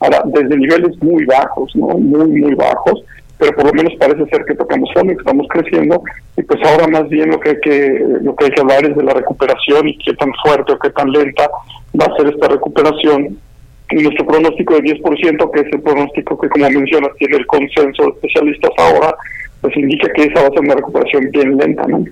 [0.01, 1.89] Ahora, desde niveles muy bajos, ¿no?
[1.89, 3.05] Muy, muy bajos,
[3.39, 6.03] pero por lo menos parece ser que tocamos fondo y que estamos creciendo
[6.37, 8.97] y pues ahora más bien lo que hay que lo que hay que hablar es
[8.97, 11.49] de la recuperación y qué tan fuerte o qué tan lenta
[11.99, 13.39] va a ser esta recuperación
[13.91, 18.05] y nuestro pronóstico de 10%, que es el pronóstico que como mencionas tiene el consenso
[18.05, 19.17] de especialistas ahora,
[19.61, 22.05] pues indica que esa va a ser una recuperación bien lenta, ¿no?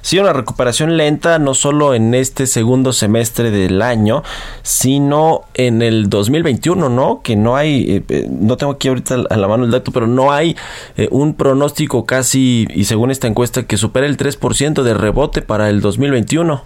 [0.00, 4.22] Sí, una recuperación lenta, no solo en este segundo semestre del año,
[4.62, 7.20] sino en el 2021, ¿no?
[7.22, 10.06] Que no hay, eh, eh, no tengo aquí ahorita a la mano el dato, pero
[10.06, 10.56] no hay
[10.96, 15.68] eh, un pronóstico casi, y según esta encuesta, que supere el 3% de rebote para
[15.68, 16.62] el 2021.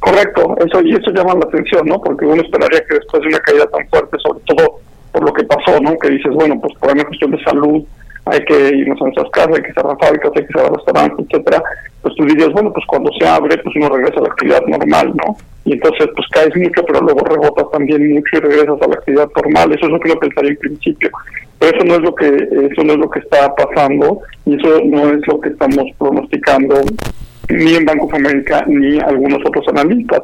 [0.00, 2.00] Correcto, eso y eso llama la atención, ¿no?
[2.00, 4.80] Porque uno esperaría que después de una caída tan fuerte, sobre todo
[5.12, 5.96] por lo que pasó, ¿no?
[5.98, 7.84] Que dices, bueno, pues por una cuestión de salud
[8.26, 11.62] hay que irnos a nuestras casas, hay que cerrar fábricas, hay que cerrar restaurantes, etcétera,
[12.02, 15.12] pues tú dirías, bueno, pues cuando se abre, pues uno regresa a la actividad normal,
[15.16, 15.36] ¿no?
[15.64, 19.28] Y entonces, pues caes mucho, pero luego rebotas también mucho y regresas a la actividad
[19.36, 19.72] normal.
[19.72, 21.10] Eso es lo que yo pensaría en principio.
[21.58, 24.80] Pero eso no es lo que, eso no es lo que está pasando y eso
[24.86, 26.76] no es lo que estamos pronosticando
[27.50, 30.22] ni en Banco de América ni algunos otros analistas.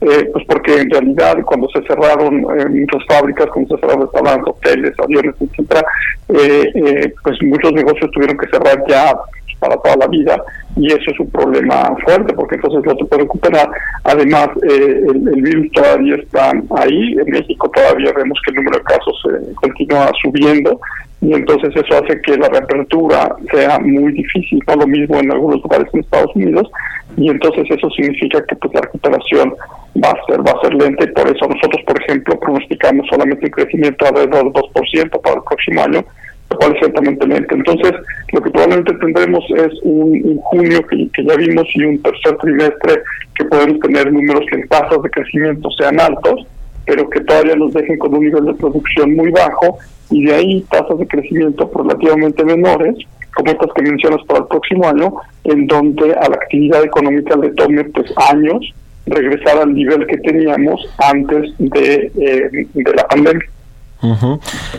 [0.00, 4.54] Eh, pues porque en realidad cuando se cerraron eh, muchas fábricas, cuando se cerraron restaurantes,
[4.54, 5.82] hoteles, aviones, etcétera,
[6.28, 9.12] eh, pues muchos negocios tuvieron que cerrar ya
[9.58, 10.42] para toda la vida
[10.76, 13.68] y eso es un problema fuerte porque entonces no se puede recuperar.
[14.04, 18.84] Además, el, el, virus todavía está ahí, en México todavía vemos que el número de
[18.84, 19.22] casos
[19.60, 20.80] continúa subiendo
[21.20, 25.60] y entonces eso hace que la reapertura sea muy difícil, no lo mismo en algunos
[25.62, 26.70] lugares en Estados Unidos,
[27.16, 29.54] y entonces eso significa que pues, la recuperación
[30.02, 33.46] va a ser va a ser lenta y por eso nosotros, por ejemplo, pronosticamos solamente
[33.46, 36.04] un crecimiento alrededor del 2% para el próximo año,
[36.50, 37.26] lo cual ciertamente.
[37.50, 37.92] Entonces,
[38.32, 43.02] lo que probablemente tendremos es un, junio que, ya vimos y un tercer trimestre
[43.34, 46.46] que podemos tener números que en tasas de crecimiento sean altos,
[46.86, 49.78] pero que todavía nos dejen con un nivel de producción muy bajo
[50.10, 52.96] y de ahí tasas de crecimiento relativamente menores,
[53.34, 57.50] como estas que mencionas para el próximo año, en donde a la actividad económica le
[57.50, 58.74] tome pues años
[59.06, 63.48] regresar al nivel que teníamos antes de, eh, de la pandemia.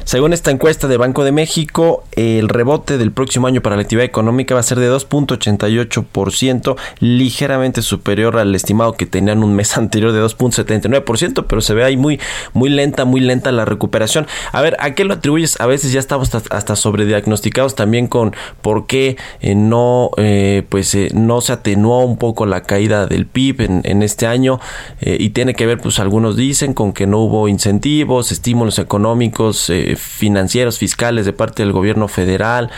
[0.06, 4.06] Según esta encuesta de Banco de México, el rebote del próximo año para la actividad
[4.06, 10.14] económica va a ser de 2.88%, ligeramente superior al estimado que tenían un mes anterior
[10.14, 12.20] de 2.79%, pero se ve ahí muy,
[12.54, 14.26] muy lenta, muy lenta la recuperación.
[14.54, 15.60] A ver, ¿a qué lo atribuyes?
[15.60, 21.10] A veces ya estamos hasta sobrediagnosticados también con por qué eh, no, eh, pues, eh,
[21.14, 24.60] no se atenuó un poco la caída del PIB en, en este año
[25.02, 29.70] y tiene que ver, pues algunos dicen, con que no hubo incentivos, estímulos económicos, económicos,
[29.72, 32.70] eh, financieros, fiscales de parte del gobierno federal.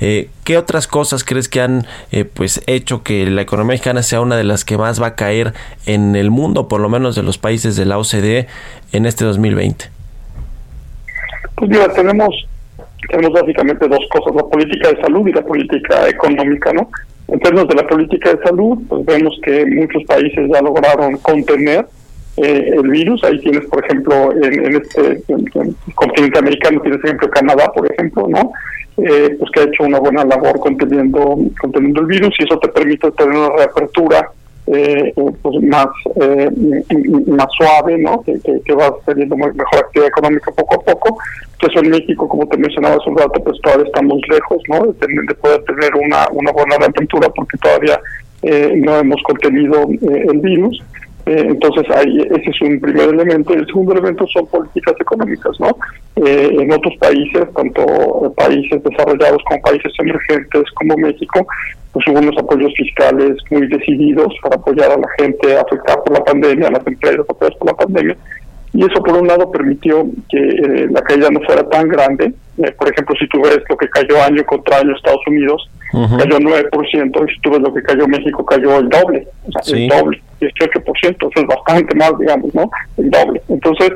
[0.00, 4.20] Eh, ¿Qué otras cosas crees que han eh, pues hecho que la economía mexicana sea
[4.20, 5.52] una de las que más va a caer
[5.86, 8.46] en el mundo, por lo menos de los países de la OCDE
[8.92, 9.86] en este 2020?
[11.56, 12.46] Pues mira, tenemos
[13.08, 16.88] tenemos básicamente dos cosas, la política de salud y la política económica, ¿no?
[17.26, 21.86] En términos de la política de salud, pues vemos que muchos países ya lograron contener
[22.36, 23.22] eh, el virus.
[23.24, 25.22] Ahí tienes, por ejemplo, en, este
[25.94, 28.52] continente americano, tienes, ejemplo, Canadá, por ejemplo, ¿no?
[28.96, 32.68] Eh, pues que ha hecho una buena labor conteniendo, conteniendo el virus y eso te
[32.68, 34.30] permite tener una reapertura
[34.66, 35.12] eh,
[35.42, 35.86] pues más
[36.20, 36.50] eh,
[37.26, 38.22] más suave, ¿no?
[38.22, 41.18] Que, que, va teniendo mejor actividad económica poco a poco.
[41.52, 44.86] Entonces en México, como te mencionaba hace un pues todavía estamos lejos, ¿no?
[44.86, 48.00] De, poder tener una, una buena reapertura porque todavía
[48.42, 50.82] eh, no hemos contenido eh, el virus.
[51.26, 53.52] Eh, entonces, ahí, ese es un primer elemento.
[53.52, 55.68] El segundo elemento son políticas económicas, ¿no?
[56.16, 61.46] Eh, en otros países, tanto países desarrollados como países emergentes como México,
[61.92, 66.24] pues hubo unos apoyos fiscales muy decididos para apoyar a la gente afectada por la
[66.24, 68.16] pandemia, a las empresas afectadas por la pandemia.
[68.72, 72.32] Y eso, por un lado, permitió que eh, la caída no fuera tan grande.
[72.78, 77.28] por ejemplo, si tú ves lo que cayó año contra año Estados Unidos, cayó 9%,
[77.28, 79.26] y si tú ves lo que cayó México, cayó el doble.
[79.48, 80.22] O sea, el doble.
[80.40, 82.70] 18%, eso es bastante más, digamos, ¿no?
[82.96, 83.40] El doble.
[83.48, 83.92] Entonces,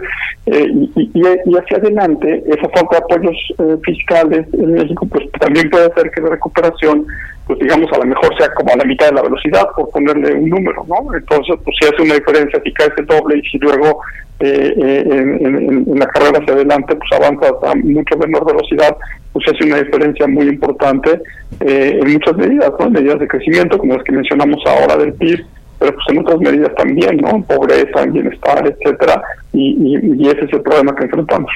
[0.46, 5.70] eh, y, y, hacia adelante, esa falta de apoyos eh, fiscales en México, pues también
[5.70, 7.06] puede hacer que la recuperación,
[7.46, 10.34] pues digamos, a lo mejor sea como a la mitad de la velocidad, por ponerle
[10.34, 11.14] un número, ¿no?
[11.14, 14.00] Entonces, pues si hace una diferencia, si cae ese doble y si luego
[14.40, 18.94] eh, en, en, la carrera hacia adelante, pues avanza a mucho menor velocidad,
[19.32, 21.20] pues hace una diferencia muy importante
[21.60, 22.90] en muchas medidas, ¿no?
[22.90, 25.40] Medidas de crecimiento, como las que mencionamos ahora del PIB,
[25.84, 27.42] pero pues en otras medidas también, ¿no?
[27.44, 31.50] Pobreza, bienestar, etcétera, y, y ese es el problema que enfrentamos.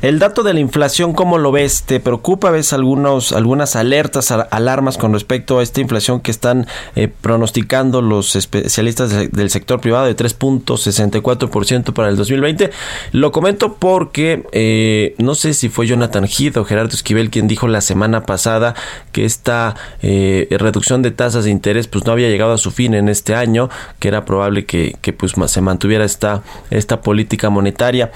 [0.00, 1.82] El dato de la inflación, ¿cómo lo ves?
[1.82, 2.50] ¿Te preocupa?
[2.50, 8.36] ¿Ves algunos, algunas alertas, alarmas con respecto a esta inflación que están eh, pronosticando los
[8.36, 12.70] especialistas del sector privado de 3.64% para el 2020?
[13.12, 17.68] Lo comento porque eh, no sé si fue Jonathan Heath o Gerardo Esquivel quien dijo
[17.68, 18.74] la semana pasada
[19.12, 22.94] que esta eh, reducción de tasas de interés pues no había llegado a su fin
[22.94, 28.10] en este año, que era probable que, que pues se mantuviera esta, esta política monetaria.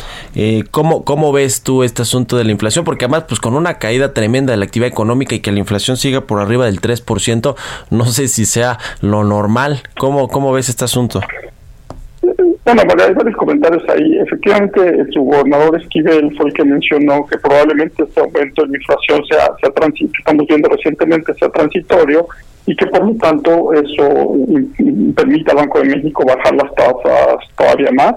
[0.71, 2.85] ¿Cómo ¿Cómo, ves tú este asunto de la inflación?
[2.85, 5.97] Porque además, pues con una caída tremenda de la actividad económica y que la inflación
[5.97, 7.55] siga por arriba del 3%,
[7.91, 9.83] no sé si sea lo normal.
[9.99, 11.21] ¿Cómo, cómo ves este asunto?
[12.65, 14.19] Bueno, hay varios comentarios ahí.
[14.19, 19.25] Efectivamente, su gobernador Esquivel fue el que mencionó que probablemente este aumento de la inflación
[19.27, 22.27] sea, sea que estamos viendo recientemente, sea transitorio
[22.67, 24.37] y que por lo tanto eso
[25.17, 28.15] permite al Banco de México bajar las tasas todavía más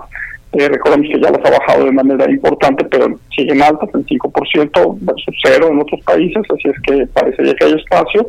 [0.57, 4.97] eh, recordemos que ya las ha bajado de manera importante, pero siguen altas, el 5%
[5.01, 8.25] versus cero en otros países, así es que parecería que hay espacio.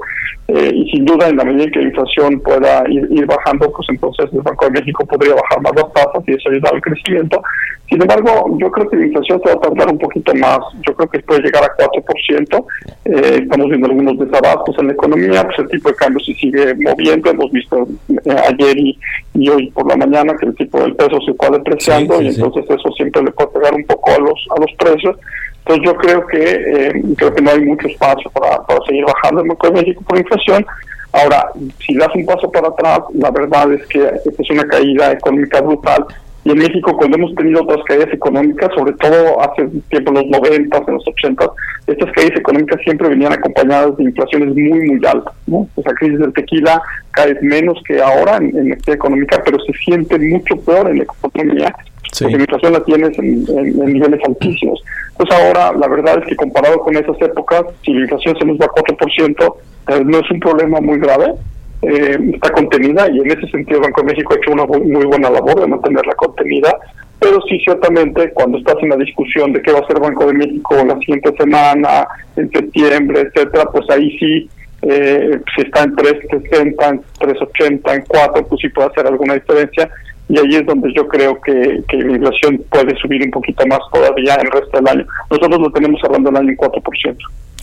[0.48, 3.88] Eh, y sin duda, en la medida en que la inflación pueda ir, bajando, pues
[3.90, 7.42] entonces el Banco de México podría bajar más las tasas y eso ayuda al crecimiento.
[7.88, 10.58] Sin embargo, yo creo que la inflación se va a tardar un poquito más.
[10.86, 12.64] Yo creo que puede llegar a 4%.
[13.04, 16.74] Eh, estamos viendo algunos desabastos en la economía, pues el tipo de cambio se sigue
[16.74, 17.30] moviendo.
[17.30, 18.98] Hemos visto eh, ayer y,
[19.34, 22.64] y, hoy por la mañana que el tipo del peso se está depreciando y entonces
[22.68, 25.16] eso siempre le puede pegar un poco a los a los precios.
[25.58, 29.42] Entonces yo creo que eh, creo que no hay mucho espacio para, para seguir bajando
[29.42, 30.64] el Banco de México por inflación.
[31.12, 31.50] Ahora,
[31.84, 34.00] si das un paso para atrás, la verdad es que
[34.38, 36.06] es una caída económica brutal
[36.46, 40.26] y en México, cuando hemos tenido otras caídas económicas, sobre todo hace tiempo, en los
[40.26, 41.44] 90, en los 80,
[41.88, 45.34] estas caídas económicas siempre venían acompañadas de inflaciones muy, muy altas.
[45.48, 45.68] ¿no?
[45.76, 50.16] Esa crisis del tequila cae menos que ahora en, la actividad económica, pero se siente
[50.20, 51.74] mucho peor en la economía,
[52.20, 53.44] porque la inflación la tienes en,
[53.92, 54.82] niveles altísimos.
[55.16, 58.58] Pues ahora, la verdad es que comparado con esas épocas, si la inflación se nos
[58.58, 59.54] va a 4%,
[59.88, 61.34] eh, no es un problema muy grave,
[61.82, 65.30] eh, está contenida y en ese sentido Banco de México ha hecho una muy buena
[65.30, 66.76] labor de mantenerla contenida,
[67.20, 70.34] pero sí ciertamente cuando estás en la discusión de qué va a hacer Banco de
[70.34, 74.50] México la siguiente semana, en septiembre, etcétera, pues ahí sí,
[74.82, 79.90] eh, si está en 3.60, en 3.80, en 4, pues sí puede hacer alguna diferencia
[80.28, 83.78] y ahí es donde yo creo que, que la inflación puede subir un poquito más
[83.92, 85.06] todavía el resto del año.
[85.30, 87.16] Nosotros lo tenemos hablando el año en 4%.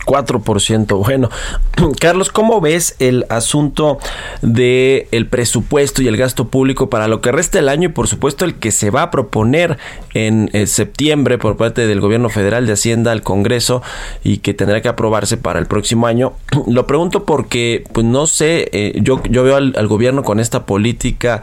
[0.04, 0.98] 4%.
[0.98, 1.30] Bueno,
[2.00, 3.98] Carlos, ¿cómo ves el asunto
[4.42, 8.08] de el presupuesto y el gasto público para lo que resta el año y por
[8.08, 9.78] supuesto el que se va a proponer
[10.14, 13.82] en, eh, septiembre por parte del gobierno federal de Hacienda al Congreso
[14.22, 16.34] y que tendrá que aprobarse para el próximo año?
[16.66, 21.42] Lo pregunto porque pues no sé, eh, yo yo veo al, gobierno con esta política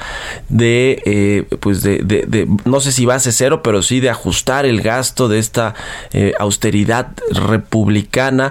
[0.49, 4.81] de eh, pues de, de, no sé si base cero, pero sí de ajustar el
[4.81, 5.73] gasto de esta
[6.39, 8.50] austeridad republicana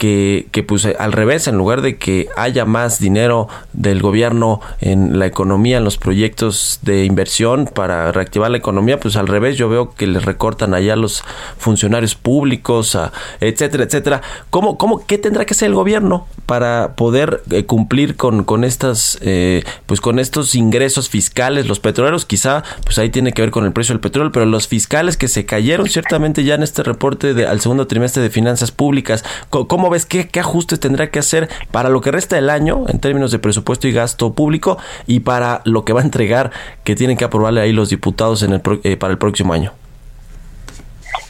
[0.00, 5.26] que, pues al revés, en lugar de que haya más dinero del gobierno en la
[5.26, 9.90] economía, en los proyectos de inversión para reactivar la economía, pues al revés yo veo
[9.94, 11.22] que les recortan allá a los
[11.58, 12.96] funcionarios públicos,
[13.40, 14.22] etcétera, etcétera.
[14.48, 19.18] ¿Cómo, cómo, ¿Qué tendrá que hacer el gobierno para poder eh, cumplir con, con estas,
[19.20, 21.68] eh, pues con estos ingresos fiscales?
[21.68, 24.66] Los petroleros quizá, pues ahí tiene que ver con el precio del petróleo, pero los
[24.66, 28.70] fiscales que se cayeron ciertamente ya en este reporte de, al segundo trimestre de finanzas
[28.70, 32.84] públicas, ¿cómo, ves qué, qué ajustes tendrá que hacer para lo que resta del año
[32.88, 36.50] en términos de presupuesto y gasto público y para lo que va a entregar
[36.84, 39.72] que tienen que aprobarle ahí los diputados en el, eh, para el próximo año?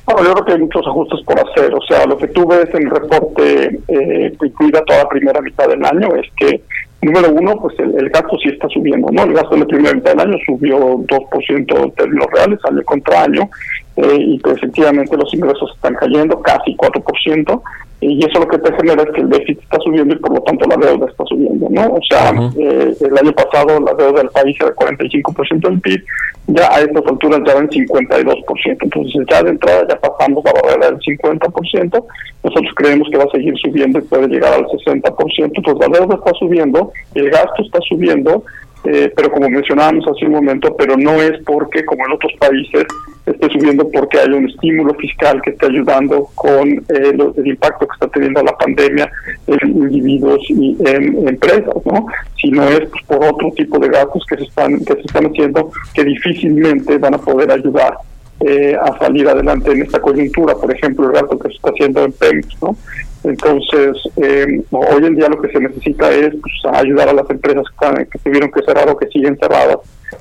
[0.06, 1.74] Bueno, yo creo que hay muchos ajustes por hacer.
[1.74, 5.40] O sea, lo que tú ves en el reporte eh, que incluida toda la primera
[5.40, 6.62] mitad del año es que,
[7.02, 9.22] número uno, pues el, gasto sí está subiendo, ¿no?
[9.24, 13.22] El gasto en la primera mitad del año subió 2% en términos reales, año contra
[13.22, 13.48] año,
[13.96, 17.62] eh, y pues efectivamente los ingresos están cayendo casi 4%,
[18.00, 20.40] y eso lo que te genera es que el déficit está subiendo y por lo
[20.42, 21.82] tanto la deuda está subiendo, ¿no?
[21.82, 26.04] O sea, eh, el año pasado la deuda del país era 45% del PIB,
[26.46, 30.90] ya a estas alturas ya en 52%, entonces ya de entrada ya pasamos la barrera
[30.90, 32.04] del 50%,
[32.42, 36.14] nosotros creemos que va a seguir subiendo y puede llegar al 60%, entonces la deuda
[36.14, 38.44] está subiendo, el gasto está subiendo,
[38.84, 42.84] eh, pero como mencionábamos hace un momento, pero no es porque, como en otros países,
[43.26, 47.94] esté subiendo porque hay un estímulo fiscal que esté ayudando con eh, el impacto que
[47.94, 49.10] está teniendo la pandemia
[49.46, 52.06] en individuos y en empresas, ¿no?
[52.40, 55.70] Sino es pues, por otro tipo de gastos que se están que se están haciendo
[55.94, 57.94] que difícilmente van a poder ayudar
[58.40, 62.04] eh, a salir adelante en esta coyuntura, por ejemplo, el gasto que se está haciendo
[62.04, 62.76] en Pemex, ¿no?
[63.22, 67.64] Entonces, eh, hoy en día lo que se necesita es pues, ayudar a las empresas
[68.10, 69.78] que, tuvieron que cerrar o que siguen cerradas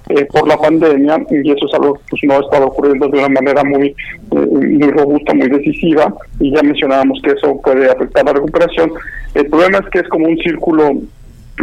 [0.09, 3.19] eh, por la pandemia y eso es algo que pues, no ha estado ocurriendo de
[3.19, 3.95] una manera muy, eh,
[4.31, 8.91] muy robusta, muy decisiva y ya mencionábamos que eso puede afectar la recuperación.
[9.33, 10.91] El problema es que es como un círculo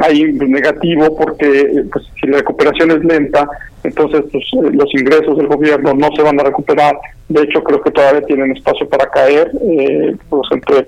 [0.03, 3.49] ahí negativo porque pues, si la recuperación es lenta,
[3.85, 6.97] entonces pues, los ingresos del gobierno no se van a recuperar.
[7.29, 10.87] De hecho, creo que todavía tienen espacio para caer, eh, pues entre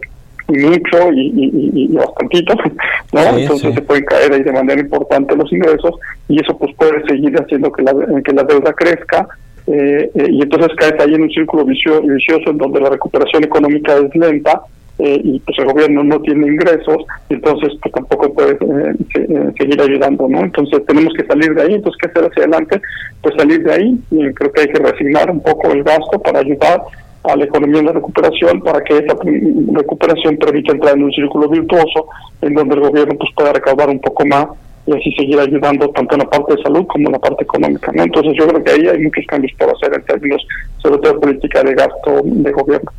[0.49, 2.55] mucho y, y, y bastantito,
[3.13, 3.21] ¿no?
[3.21, 5.95] Entonces se pueden caer ahí de manera importante los ingresos
[6.29, 7.93] y eso pues puede seguir haciendo que la,
[8.25, 9.29] que la deuda crezca
[9.67, 13.45] eh, eh, y entonces caes ahí en un círculo vicioso, vicioso en donde la recuperación
[13.45, 14.63] económica es lenta
[14.99, 16.97] eh, y pues el gobierno no tiene ingresos,
[17.29, 18.59] entonces pues tampoco puede
[19.57, 20.41] seguir ayudando, ¿no?
[20.41, 22.81] Entonces tenemos que salir de ahí, entonces ¿qué hacer hacia adelante?
[23.23, 26.41] Pues salir de ahí y creo que hay que resignar un poco el gasto para
[26.41, 26.83] ayudar
[27.25, 29.15] a la economía en la recuperación para que esa
[29.73, 32.07] recuperación permita entrar en un círculo virtuoso
[32.43, 34.47] en donde el gobierno pues pueda recaudar un poco más
[34.87, 37.93] y así seguir ayudando tanto en la parte de salud como en la parte económica.
[37.93, 38.03] ¿no?
[38.05, 40.47] Entonces yo creo que ahí hay muchos cambios por hacer en términos
[40.79, 42.91] sobre todo política de gasto de gobierno.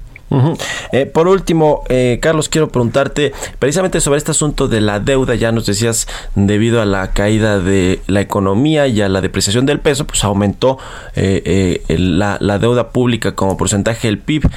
[0.92, 5.36] Eh, por último, eh, Carlos, quiero preguntarte precisamente sobre este asunto de la deuda.
[5.36, 9.80] Ya nos decías, debido a la caída de la economía y a la depreciación del
[9.80, 10.78] peso, pues aumentó
[11.16, 14.50] eh, la, la, deuda pública como porcentaje del PIB.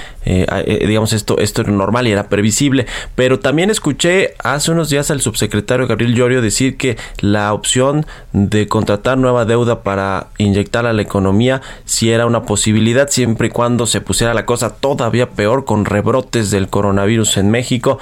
[0.86, 2.86] digamos, esto, esto era normal y era previsible.
[3.14, 8.68] Pero también escuché hace unos días al subsecretario Gabriel Llorio decir que la opción de
[8.68, 13.86] contratar nueva deuda para inyectar a la economía si era una posibilidad, siempre y cuando
[13.86, 17.98] se pusiera la cosa todavía peor con rebrotes del coronavirus en México.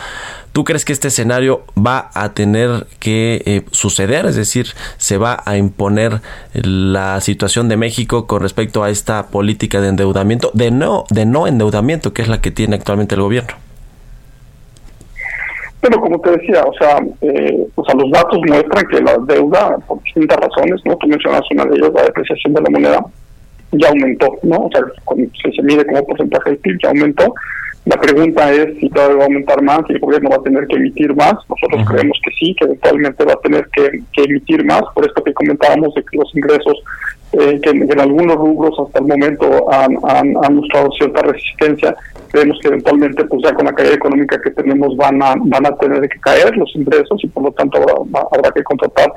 [0.52, 4.26] ¿Tú crees que este escenario va a tener que eh, suceder?
[4.26, 6.20] Es decir, ¿se va a imponer
[6.54, 11.46] la situación de México con respecto a esta política de endeudamiento, de no, de no
[11.46, 13.54] endeudamiento, que es la que tiene actualmente el gobierno?
[15.80, 19.78] Pero como te decía, o sea, eh, o sea, los datos muestran que la deuda,
[19.86, 20.96] por distintas razones, ¿no?
[20.96, 23.04] Tú mencionas una de ellas, la depreciación de la moneda,
[23.72, 24.56] ya aumentó, ¿no?
[24.66, 24.82] O sea,
[25.42, 27.34] si se mide como porcentaje del PIB, ya aumentó.
[27.86, 30.66] La pregunta es si todavía va a aumentar más, si el gobierno va a tener
[30.66, 31.34] que emitir más.
[31.48, 35.32] Nosotros creemos que sí, que eventualmente va a tener que, emitir más, por esto que
[35.32, 36.74] comentábamos de que los ingresos
[37.32, 41.94] eh, que, en, algunos rubros hasta el momento han, han, mostrado cierta resistencia,
[42.32, 45.76] creemos que eventualmente, pues ya con la caída económica que tenemos, van a, van a
[45.76, 49.12] tener que caer los ingresos y por lo tanto habrá, habrá que contratar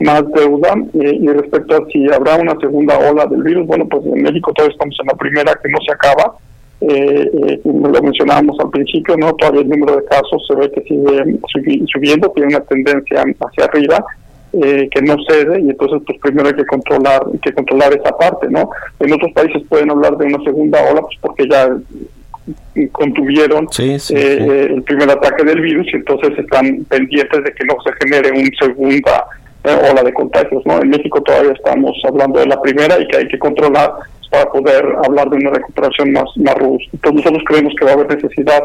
[0.00, 0.74] más deuda.
[0.94, 4.52] Eh, y respecto a si habrá una segunda ola del virus, bueno, pues en México
[4.52, 6.34] todavía estamos en la primera que no se acaba.
[6.80, 10.82] Eh, eh, lo mencionábamos al principio, no todavía el número de casos se ve que
[10.82, 11.38] sigue
[11.90, 14.04] subiendo, tiene una tendencia hacia arriba.
[14.62, 18.48] Eh, que no cede y entonces pues primero hay que controlar que controlar esa parte
[18.48, 21.76] no en otros países pueden hablar de una segunda ola pues porque ya
[22.92, 28.30] contuvieron el primer ataque del virus y entonces están pendientes de que no se genere
[28.30, 29.26] un segunda
[29.90, 30.64] ola de contagios.
[30.64, 30.80] ¿no?
[30.80, 33.92] En México todavía estamos hablando de la primera y que hay que controlar
[34.30, 36.90] para poder hablar de una recuperación más, más robusta.
[36.92, 38.62] Entonces nosotros creemos que va a haber necesidad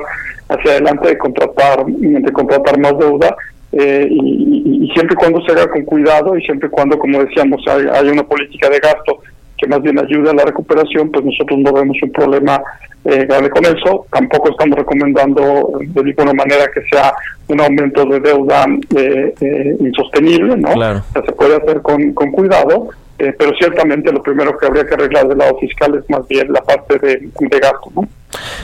[0.50, 3.36] hacia adelante de contratar, de contratar más deuda
[3.74, 7.62] eh, y, siempre y cuando se haga con cuidado y siempre y cuando, como decíamos,
[7.68, 9.22] haya una política de gasto
[9.58, 12.62] que más bien ayude a la recuperación, pues nosotros no vemos un problema
[13.06, 14.06] eh, grave con eso.
[14.12, 17.14] Tampoco estamos recomendando de ninguna manera que sea
[17.48, 18.66] un aumento de deuda
[18.96, 20.70] eh, eh, insostenible, ¿no?
[21.14, 22.90] se puede hacer con, con cuidado,
[23.22, 26.52] eh, pero ciertamente lo primero que habría que arreglar del lado fiscal es más bien
[26.52, 28.08] la parte de, de gasto, ¿no?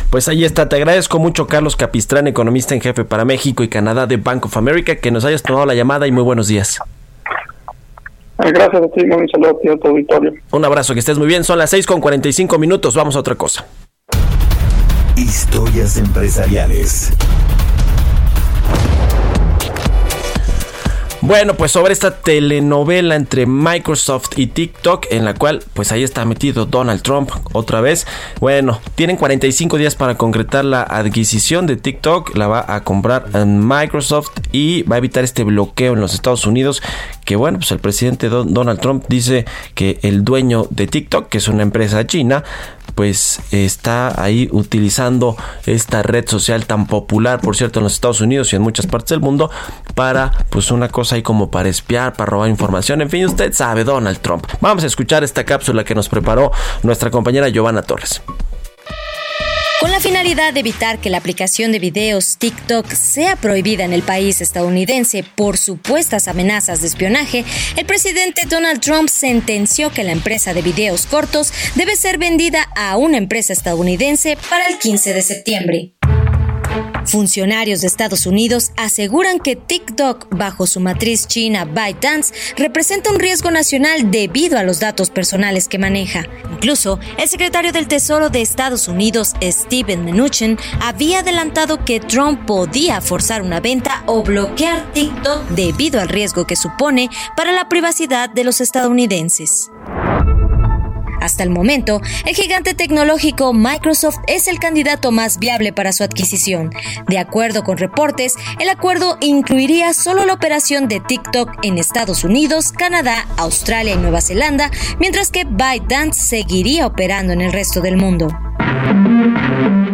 [0.10, 4.08] Pues ahí está, te agradezco mucho Carlos Capistrán, economista en jefe para México y Canadá
[4.08, 6.80] de Bank of America, que nos hayas tomado la llamada y muy buenos días.
[8.39, 10.34] Gracias a ti, un saludo a tu auditorio.
[10.51, 11.43] Un abrazo, que estés muy bien.
[11.43, 12.95] Son las 6 con 45 minutos.
[12.95, 13.68] Vamos a otra cosa.
[15.16, 17.14] Historias empresariales.
[21.22, 26.24] Bueno, pues sobre esta telenovela entre Microsoft y TikTok, en la cual pues ahí está
[26.26, 28.05] metido Donald Trump otra vez.
[28.39, 33.68] Bueno, tienen 45 días para concretar la adquisición de TikTok, la va a comprar en
[33.68, 36.84] Microsoft y va a evitar este bloqueo en los Estados Unidos,
[37.26, 41.47] que bueno, pues el presidente Donald Trump dice que el dueño de TikTok, que es
[41.47, 42.43] una empresa china,
[42.98, 45.38] pues está ahí utilizando
[45.68, 49.10] esta red social tan popular, por cierto, en los Estados Unidos y en muchas partes
[49.10, 49.52] del mundo,
[49.93, 53.84] para pues una cosa ahí como para espiar, para robar información, en fin, usted sabe,
[53.84, 54.48] Donald Trump.
[54.62, 58.24] Vamos a escuchar esta cápsula que nos preparó nuestra compañera Giovanna Torres.
[59.98, 64.41] La finalidad de evitar que la aplicación de videos TikTok sea prohibida en el país
[64.41, 67.43] estadounidense por supuestas amenazas de espionaje,
[67.76, 72.95] el presidente Donald Trump sentenció que la empresa de videos cortos debe ser vendida a
[72.95, 75.97] una empresa estadounidense para el 15 de septiembre.
[77.06, 83.52] Funcionarios de Estados Unidos aseguran que TikTok, bajo su matriz china ByteDance, representa un riesgo
[83.52, 86.26] nacional debido a los datos personales que maneja.
[86.52, 93.02] Incluso, el secretario del Tesoro de Estados Unidos, Steven Mnuchin, había adelantado que Trump podía
[93.02, 98.44] forzar una venta o bloquear TikTok debido al riesgo que supone para la privacidad de
[98.44, 99.72] los estadounidenses.
[101.22, 106.72] Hasta el momento, el gigante tecnológico Microsoft es el candidato más viable para su adquisición.
[107.07, 112.72] De acuerdo con reportes, el acuerdo incluiría solo la operación de TikTok en Estados Unidos,
[112.72, 118.28] Canadá, Australia y Nueva Zelanda, mientras que ByteDance seguiría operando en el resto del mundo.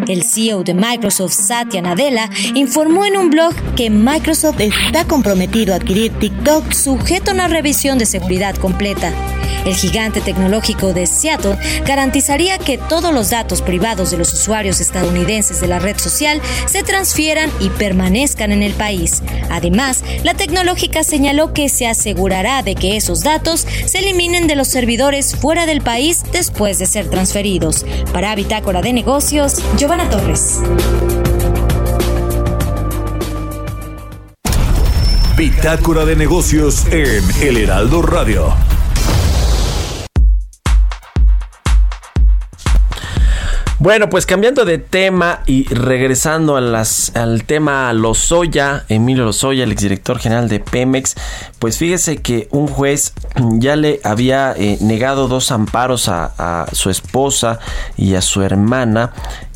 [0.07, 5.77] El CEO de Microsoft, Satya Nadella, informó en un blog que Microsoft está comprometido a
[5.77, 9.13] adquirir TikTok sujeto a una revisión de seguridad completa.
[9.65, 15.61] El gigante tecnológico de Seattle garantizaría que todos los datos privados de los usuarios estadounidenses
[15.61, 19.23] de la red social se transfieran y permanezcan en el país.
[19.49, 24.67] Además, la tecnológica señaló que se asegurará de que esos datos se eliminen de los
[24.67, 27.85] servidores fuera del país después de ser transferidos.
[28.11, 30.59] Para Bitácora de Negocios, Giovanna Torres.
[35.37, 38.53] Bitácora de Negocios en El Heraldo Radio.
[43.83, 49.73] Bueno, pues cambiando de tema y regresando a las, al tema Lozoya, Emilio Lozoya, el
[49.73, 51.15] exdirector general de Pemex,
[51.59, 53.11] pues fíjese que un juez
[53.57, 57.59] ya le había eh, negado dos amparos a, su esposa
[57.97, 59.11] y a su hermana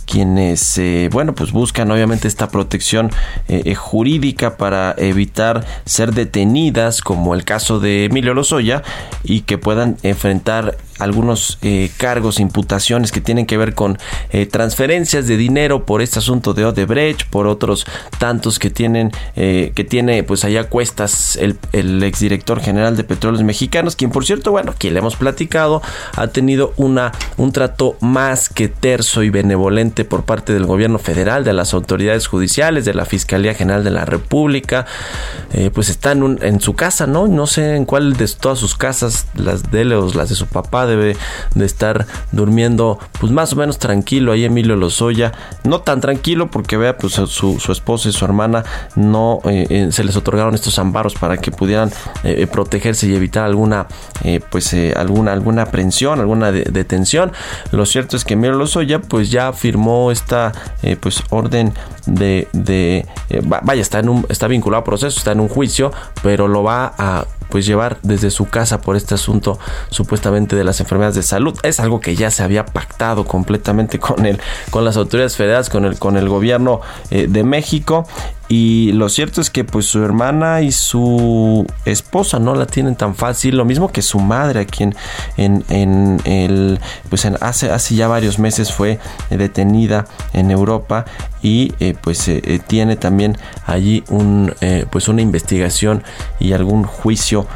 [0.06, 3.12] quienes, eh, bueno, pues buscan obviamente esta protección
[3.48, 8.84] eh, jurídica para evitar ser detenidas, como el caso de Emilio Lozoya,
[9.24, 13.98] y que puedan enfrentar algunos eh, cargos, imputaciones que tienen que ver con
[14.30, 17.86] eh, transferencias de dinero por este asunto de Odebrecht, por otros
[18.20, 23.43] tantos que tienen, eh, que tiene pues allá cuestas el, el exdirector general de Petróleos
[23.43, 25.82] Mexicanos, quien por cierto, bueno, quien le hemos platicado,
[26.16, 31.43] ha tenido una, un trato más que terso y benevolente por parte del gobierno federal,
[31.43, 34.86] de las autoridades judiciales, de la Fiscalía General de la República,
[35.74, 37.28] pues está en, en su casa, ¿no?
[37.28, 40.87] No sé en cuál de todas sus casas, las de o las de su papá,
[40.88, 41.16] debe
[41.56, 45.34] de estar durmiendo pues más o menos tranquilo ahí Emilio Lozoya,
[45.64, 48.64] no tan tranquilo porque vea pues su, su esposa y su hermana
[48.96, 51.92] no eh, eh, se les otorgaron estos amparos para que pudieran
[52.24, 53.88] eh, protegerse y evitar alguna
[54.50, 57.32] pues alguna alguna aprehensión, alguna detención.
[57.72, 60.52] Lo cierto es que Emilio Lozoya pues ya firmó esta
[61.00, 61.74] pues orden
[62.06, 63.06] de, de
[63.44, 65.92] vaya está en un está vinculado a proceso, está en un juicio,
[66.24, 70.80] pero lo va a pues llevar desde su casa por este asunto supuestamente de las
[70.80, 71.58] enfermedades de salud.
[71.64, 74.39] Es algo que ya se había pactado completamente con el,
[74.70, 76.82] con las autoridades federales, con el, con el gobierno
[77.12, 78.06] eh, de México
[78.50, 83.16] y lo cierto es que pues su hermana y su esposa no la tienen tan
[83.16, 84.95] fácil, lo mismo que su madre a quien
[85.36, 86.80] en, en el
[87.10, 91.06] pues en hace hace ya varios meses fue detenida en Europa
[91.41, 94.54] y eh, pues eh, eh, tiene también allí un
[94.91, 96.04] pues una investigación
[96.39, 97.48] y algún juicio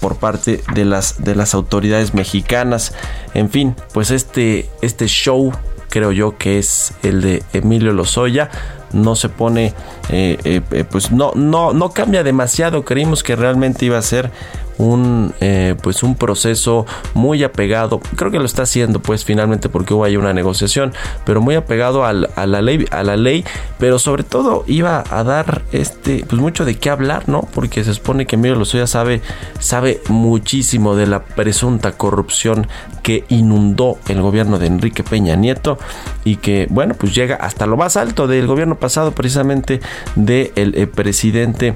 [0.00, 2.94] por parte de las de las autoridades mexicanas.
[3.34, 5.52] En fin, pues este este show
[5.88, 8.50] creo yo que es el de Emilio Lozoya
[8.92, 9.74] no se pone,
[10.08, 12.84] eh, eh, eh, pues no, no, no cambia demasiado.
[12.84, 14.30] Creímos que realmente iba a ser
[14.78, 15.34] un
[15.82, 20.16] pues un proceso muy apegado creo que lo está haciendo pues finalmente porque hubo ahí
[20.16, 20.94] una negociación
[21.26, 23.44] pero muy apegado a la ley a la ley
[23.78, 27.92] pero sobre todo iba a dar este pues mucho de qué hablar no porque se
[27.92, 29.20] supone que Emilio Lozoya sabe
[29.58, 32.66] sabe muchísimo de la presunta corrupción
[33.02, 35.78] que inundó el gobierno de Enrique Peña Nieto
[36.24, 39.80] y que bueno pues llega hasta lo más alto del gobierno pasado precisamente
[40.16, 41.74] del eh, presidente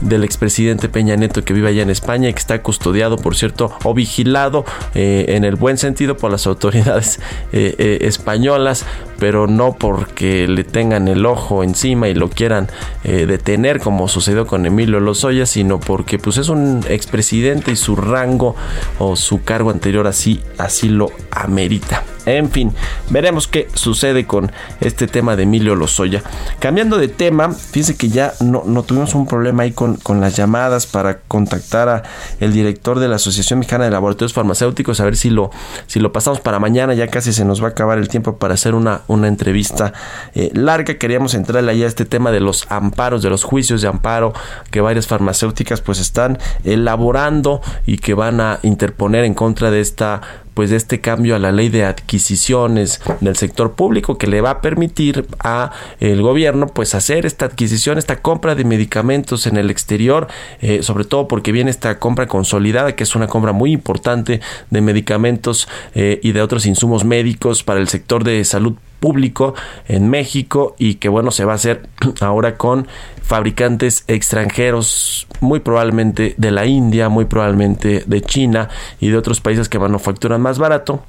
[0.00, 3.72] del expresidente Peña Nieto que vive allá en España y que está custodiado, por cierto,
[3.84, 7.20] o vigilado eh, en el buen sentido por las autoridades
[7.52, 8.86] eh, españolas,
[9.18, 12.68] pero no porque le tengan el ojo encima y lo quieran
[13.02, 18.54] detener, como sucedió con Emilio Lozoya, sino porque pues es un expresidente y su rango
[18.98, 22.04] o su cargo anterior así, así lo amerita.
[22.26, 22.72] En fin,
[23.10, 24.50] veremos qué sucede con
[24.80, 26.22] este tema de Emilio Lozoya.
[26.58, 30.36] Cambiando de tema, fíjense que ya no, no tuvimos un problema ahí con, con, las
[30.36, 32.02] llamadas para contactar a
[32.40, 35.50] el director de la Asociación Mexicana de Laboratorios Farmacéuticos, a ver si lo,
[35.86, 38.54] si lo pasamos para mañana, ya casi se nos va a acabar el tiempo para
[38.54, 39.92] hacer una, una entrevista
[40.34, 40.94] eh, larga.
[40.94, 44.32] Queríamos entrar ahí a este tema de los amparos, de los juicios de amparo
[44.70, 50.22] que varias farmacéuticas pues están elaborando y que van a interponer en contra de esta
[50.54, 54.50] pues de este cambio a la ley de adquisiciones del sector público que le va
[54.50, 59.70] a permitir a el gobierno pues hacer esta adquisición, esta compra de medicamentos en el
[59.70, 60.28] exterior,
[60.60, 64.40] eh, sobre todo porque viene esta compra consolidada que es una compra muy importante
[64.70, 68.74] de medicamentos eh, y de otros insumos médicos para el sector de salud
[69.04, 69.52] público
[69.86, 71.90] en México y que bueno se va a hacer
[72.22, 72.88] ahora con
[73.20, 79.68] fabricantes extranjeros muy probablemente de la India muy probablemente de China y de otros países
[79.68, 81.04] que manufacturan más barato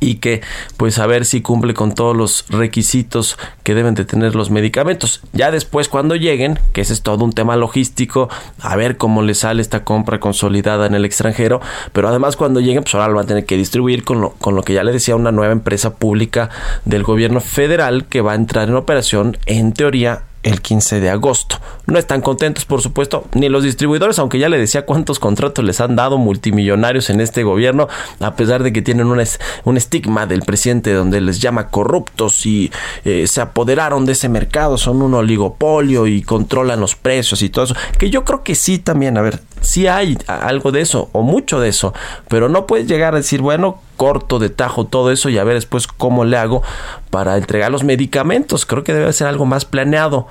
[0.00, 0.40] y que
[0.76, 5.22] pues a ver si cumple con todos los requisitos que deben de tener los medicamentos.
[5.32, 8.28] Ya después cuando lleguen, que ese es todo un tema logístico,
[8.60, 11.60] a ver cómo le sale esta compra consolidada en el extranjero,
[11.92, 14.54] pero además cuando lleguen pues ahora lo van a tener que distribuir con lo, con
[14.54, 16.50] lo que ya le decía una nueva empresa pública
[16.84, 21.56] del gobierno federal que va a entrar en operación en teoría el 15 de agosto.
[21.86, 25.80] No están contentos, por supuesto, ni los distribuidores, aunque ya le decía cuántos contratos les
[25.80, 27.88] han dado multimillonarios en este gobierno,
[28.20, 29.22] a pesar de que tienen un,
[29.64, 32.70] un estigma del presidente donde les llama corruptos y
[33.04, 37.66] eh, se apoderaron de ese mercado, son un oligopolio y controlan los precios y todo
[37.66, 37.74] eso.
[37.98, 41.60] Que yo creo que sí también, a ver, sí hay algo de eso o mucho
[41.60, 41.94] de eso,
[42.28, 45.54] pero no puedes llegar a decir, bueno, corto de tajo todo eso y a ver
[45.54, 46.62] después cómo le hago
[47.10, 48.66] para entregar los medicamentos.
[48.66, 50.26] Creo que debe ser algo más planeado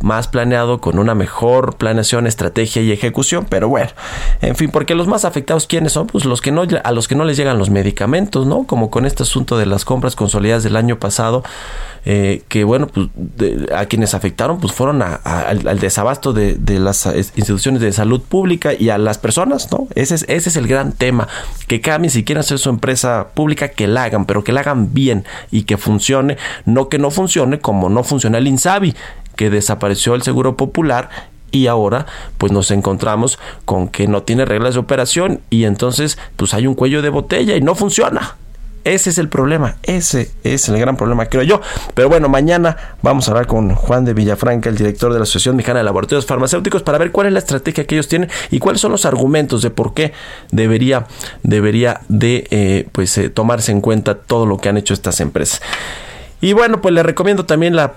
[0.00, 3.90] más planeado, con una mejor planeación, estrategia y ejecución, pero bueno,
[4.40, 7.14] en fin, porque los más afectados quiénes son, pues los que no a los que
[7.14, 8.64] no les llegan los medicamentos, ¿no?
[8.64, 11.42] Como con este asunto de las compras consolidadas del año pasado,
[12.04, 13.08] eh, que bueno, pues
[13.74, 18.98] a quienes afectaron, pues fueron al, desabasto de, las instituciones de salud pública y a
[18.98, 19.86] las personas, ¿no?
[19.94, 21.28] Ese es, ese es el gran tema,
[21.68, 24.92] que cambien, si quieren hacer su empresa pública, que la hagan, pero que la hagan
[24.92, 28.94] bien y que funcione, no que no funcione como no funciona el INSABI
[29.36, 31.10] que desapareció el seguro popular
[31.52, 32.06] y ahora
[32.38, 36.74] pues nos encontramos con que no tiene reglas de operación y entonces pues hay un
[36.74, 38.36] cuello de botella y no funciona.
[38.84, 41.60] Ese es el problema, ese es el gran problema, creo yo.
[41.94, 45.54] Pero bueno, mañana vamos a hablar con Juan de Villafranca, el director de la Asociación
[45.54, 48.80] Mexicana de Laboratorios Farmacéuticos, para ver cuál es la estrategia que ellos tienen y cuáles
[48.80, 50.12] son los argumentos de por qué
[50.50, 51.06] debería,
[51.44, 55.62] debería de eh, pues, eh, tomarse en cuenta todo lo que han hecho estas empresas.
[56.42, 57.94] Y bueno, pues le recomiendo también la,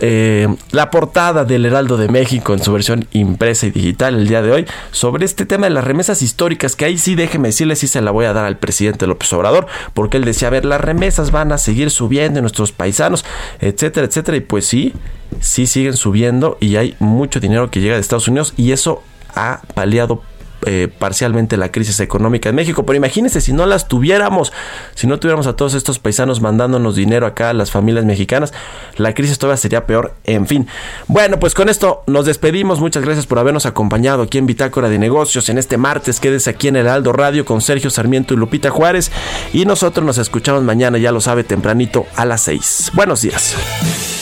[0.00, 4.40] eh, la, portada del Heraldo de México en su versión impresa y digital el día
[4.40, 7.88] de hoy sobre este tema de las remesas históricas, que ahí sí déjeme decirle si
[7.88, 10.80] se la voy a dar al presidente López Obrador, porque él decía, a ver, las
[10.80, 13.26] remesas van a seguir subiendo en nuestros paisanos,
[13.60, 14.38] etcétera, etcétera.
[14.38, 14.94] Y pues sí,
[15.40, 19.02] sí siguen subiendo y hay mucho dinero que llega de Estados Unidos y eso
[19.34, 20.22] ha paliado
[20.66, 22.84] eh, parcialmente la crisis económica en México.
[22.84, 24.52] Pero imagínense si no las tuviéramos,
[24.94, 28.52] si no tuviéramos a todos estos paisanos mandándonos dinero acá a las familias mexicanas,
[28.96, 30.14] la crisis todavía sería peor.
[30.24, 30.66] En fin.
[31.08, 32.80] Bueno, pues con esto nos despedimos.
[32.80, 36.20] Muchas gracias por habernos acompañado aquí en Bitácora de Negocios en este martes.
[36.20, 39.10] Quédese aquí en el Aldo Radio con Sergio Sarmiento y Lupita Juárez.
[39.52, 42.92] Y nosotros nos escuchamos mañana, ya lo sabe, tempranito a las 6.
[42.94, 44.21] Buenos días.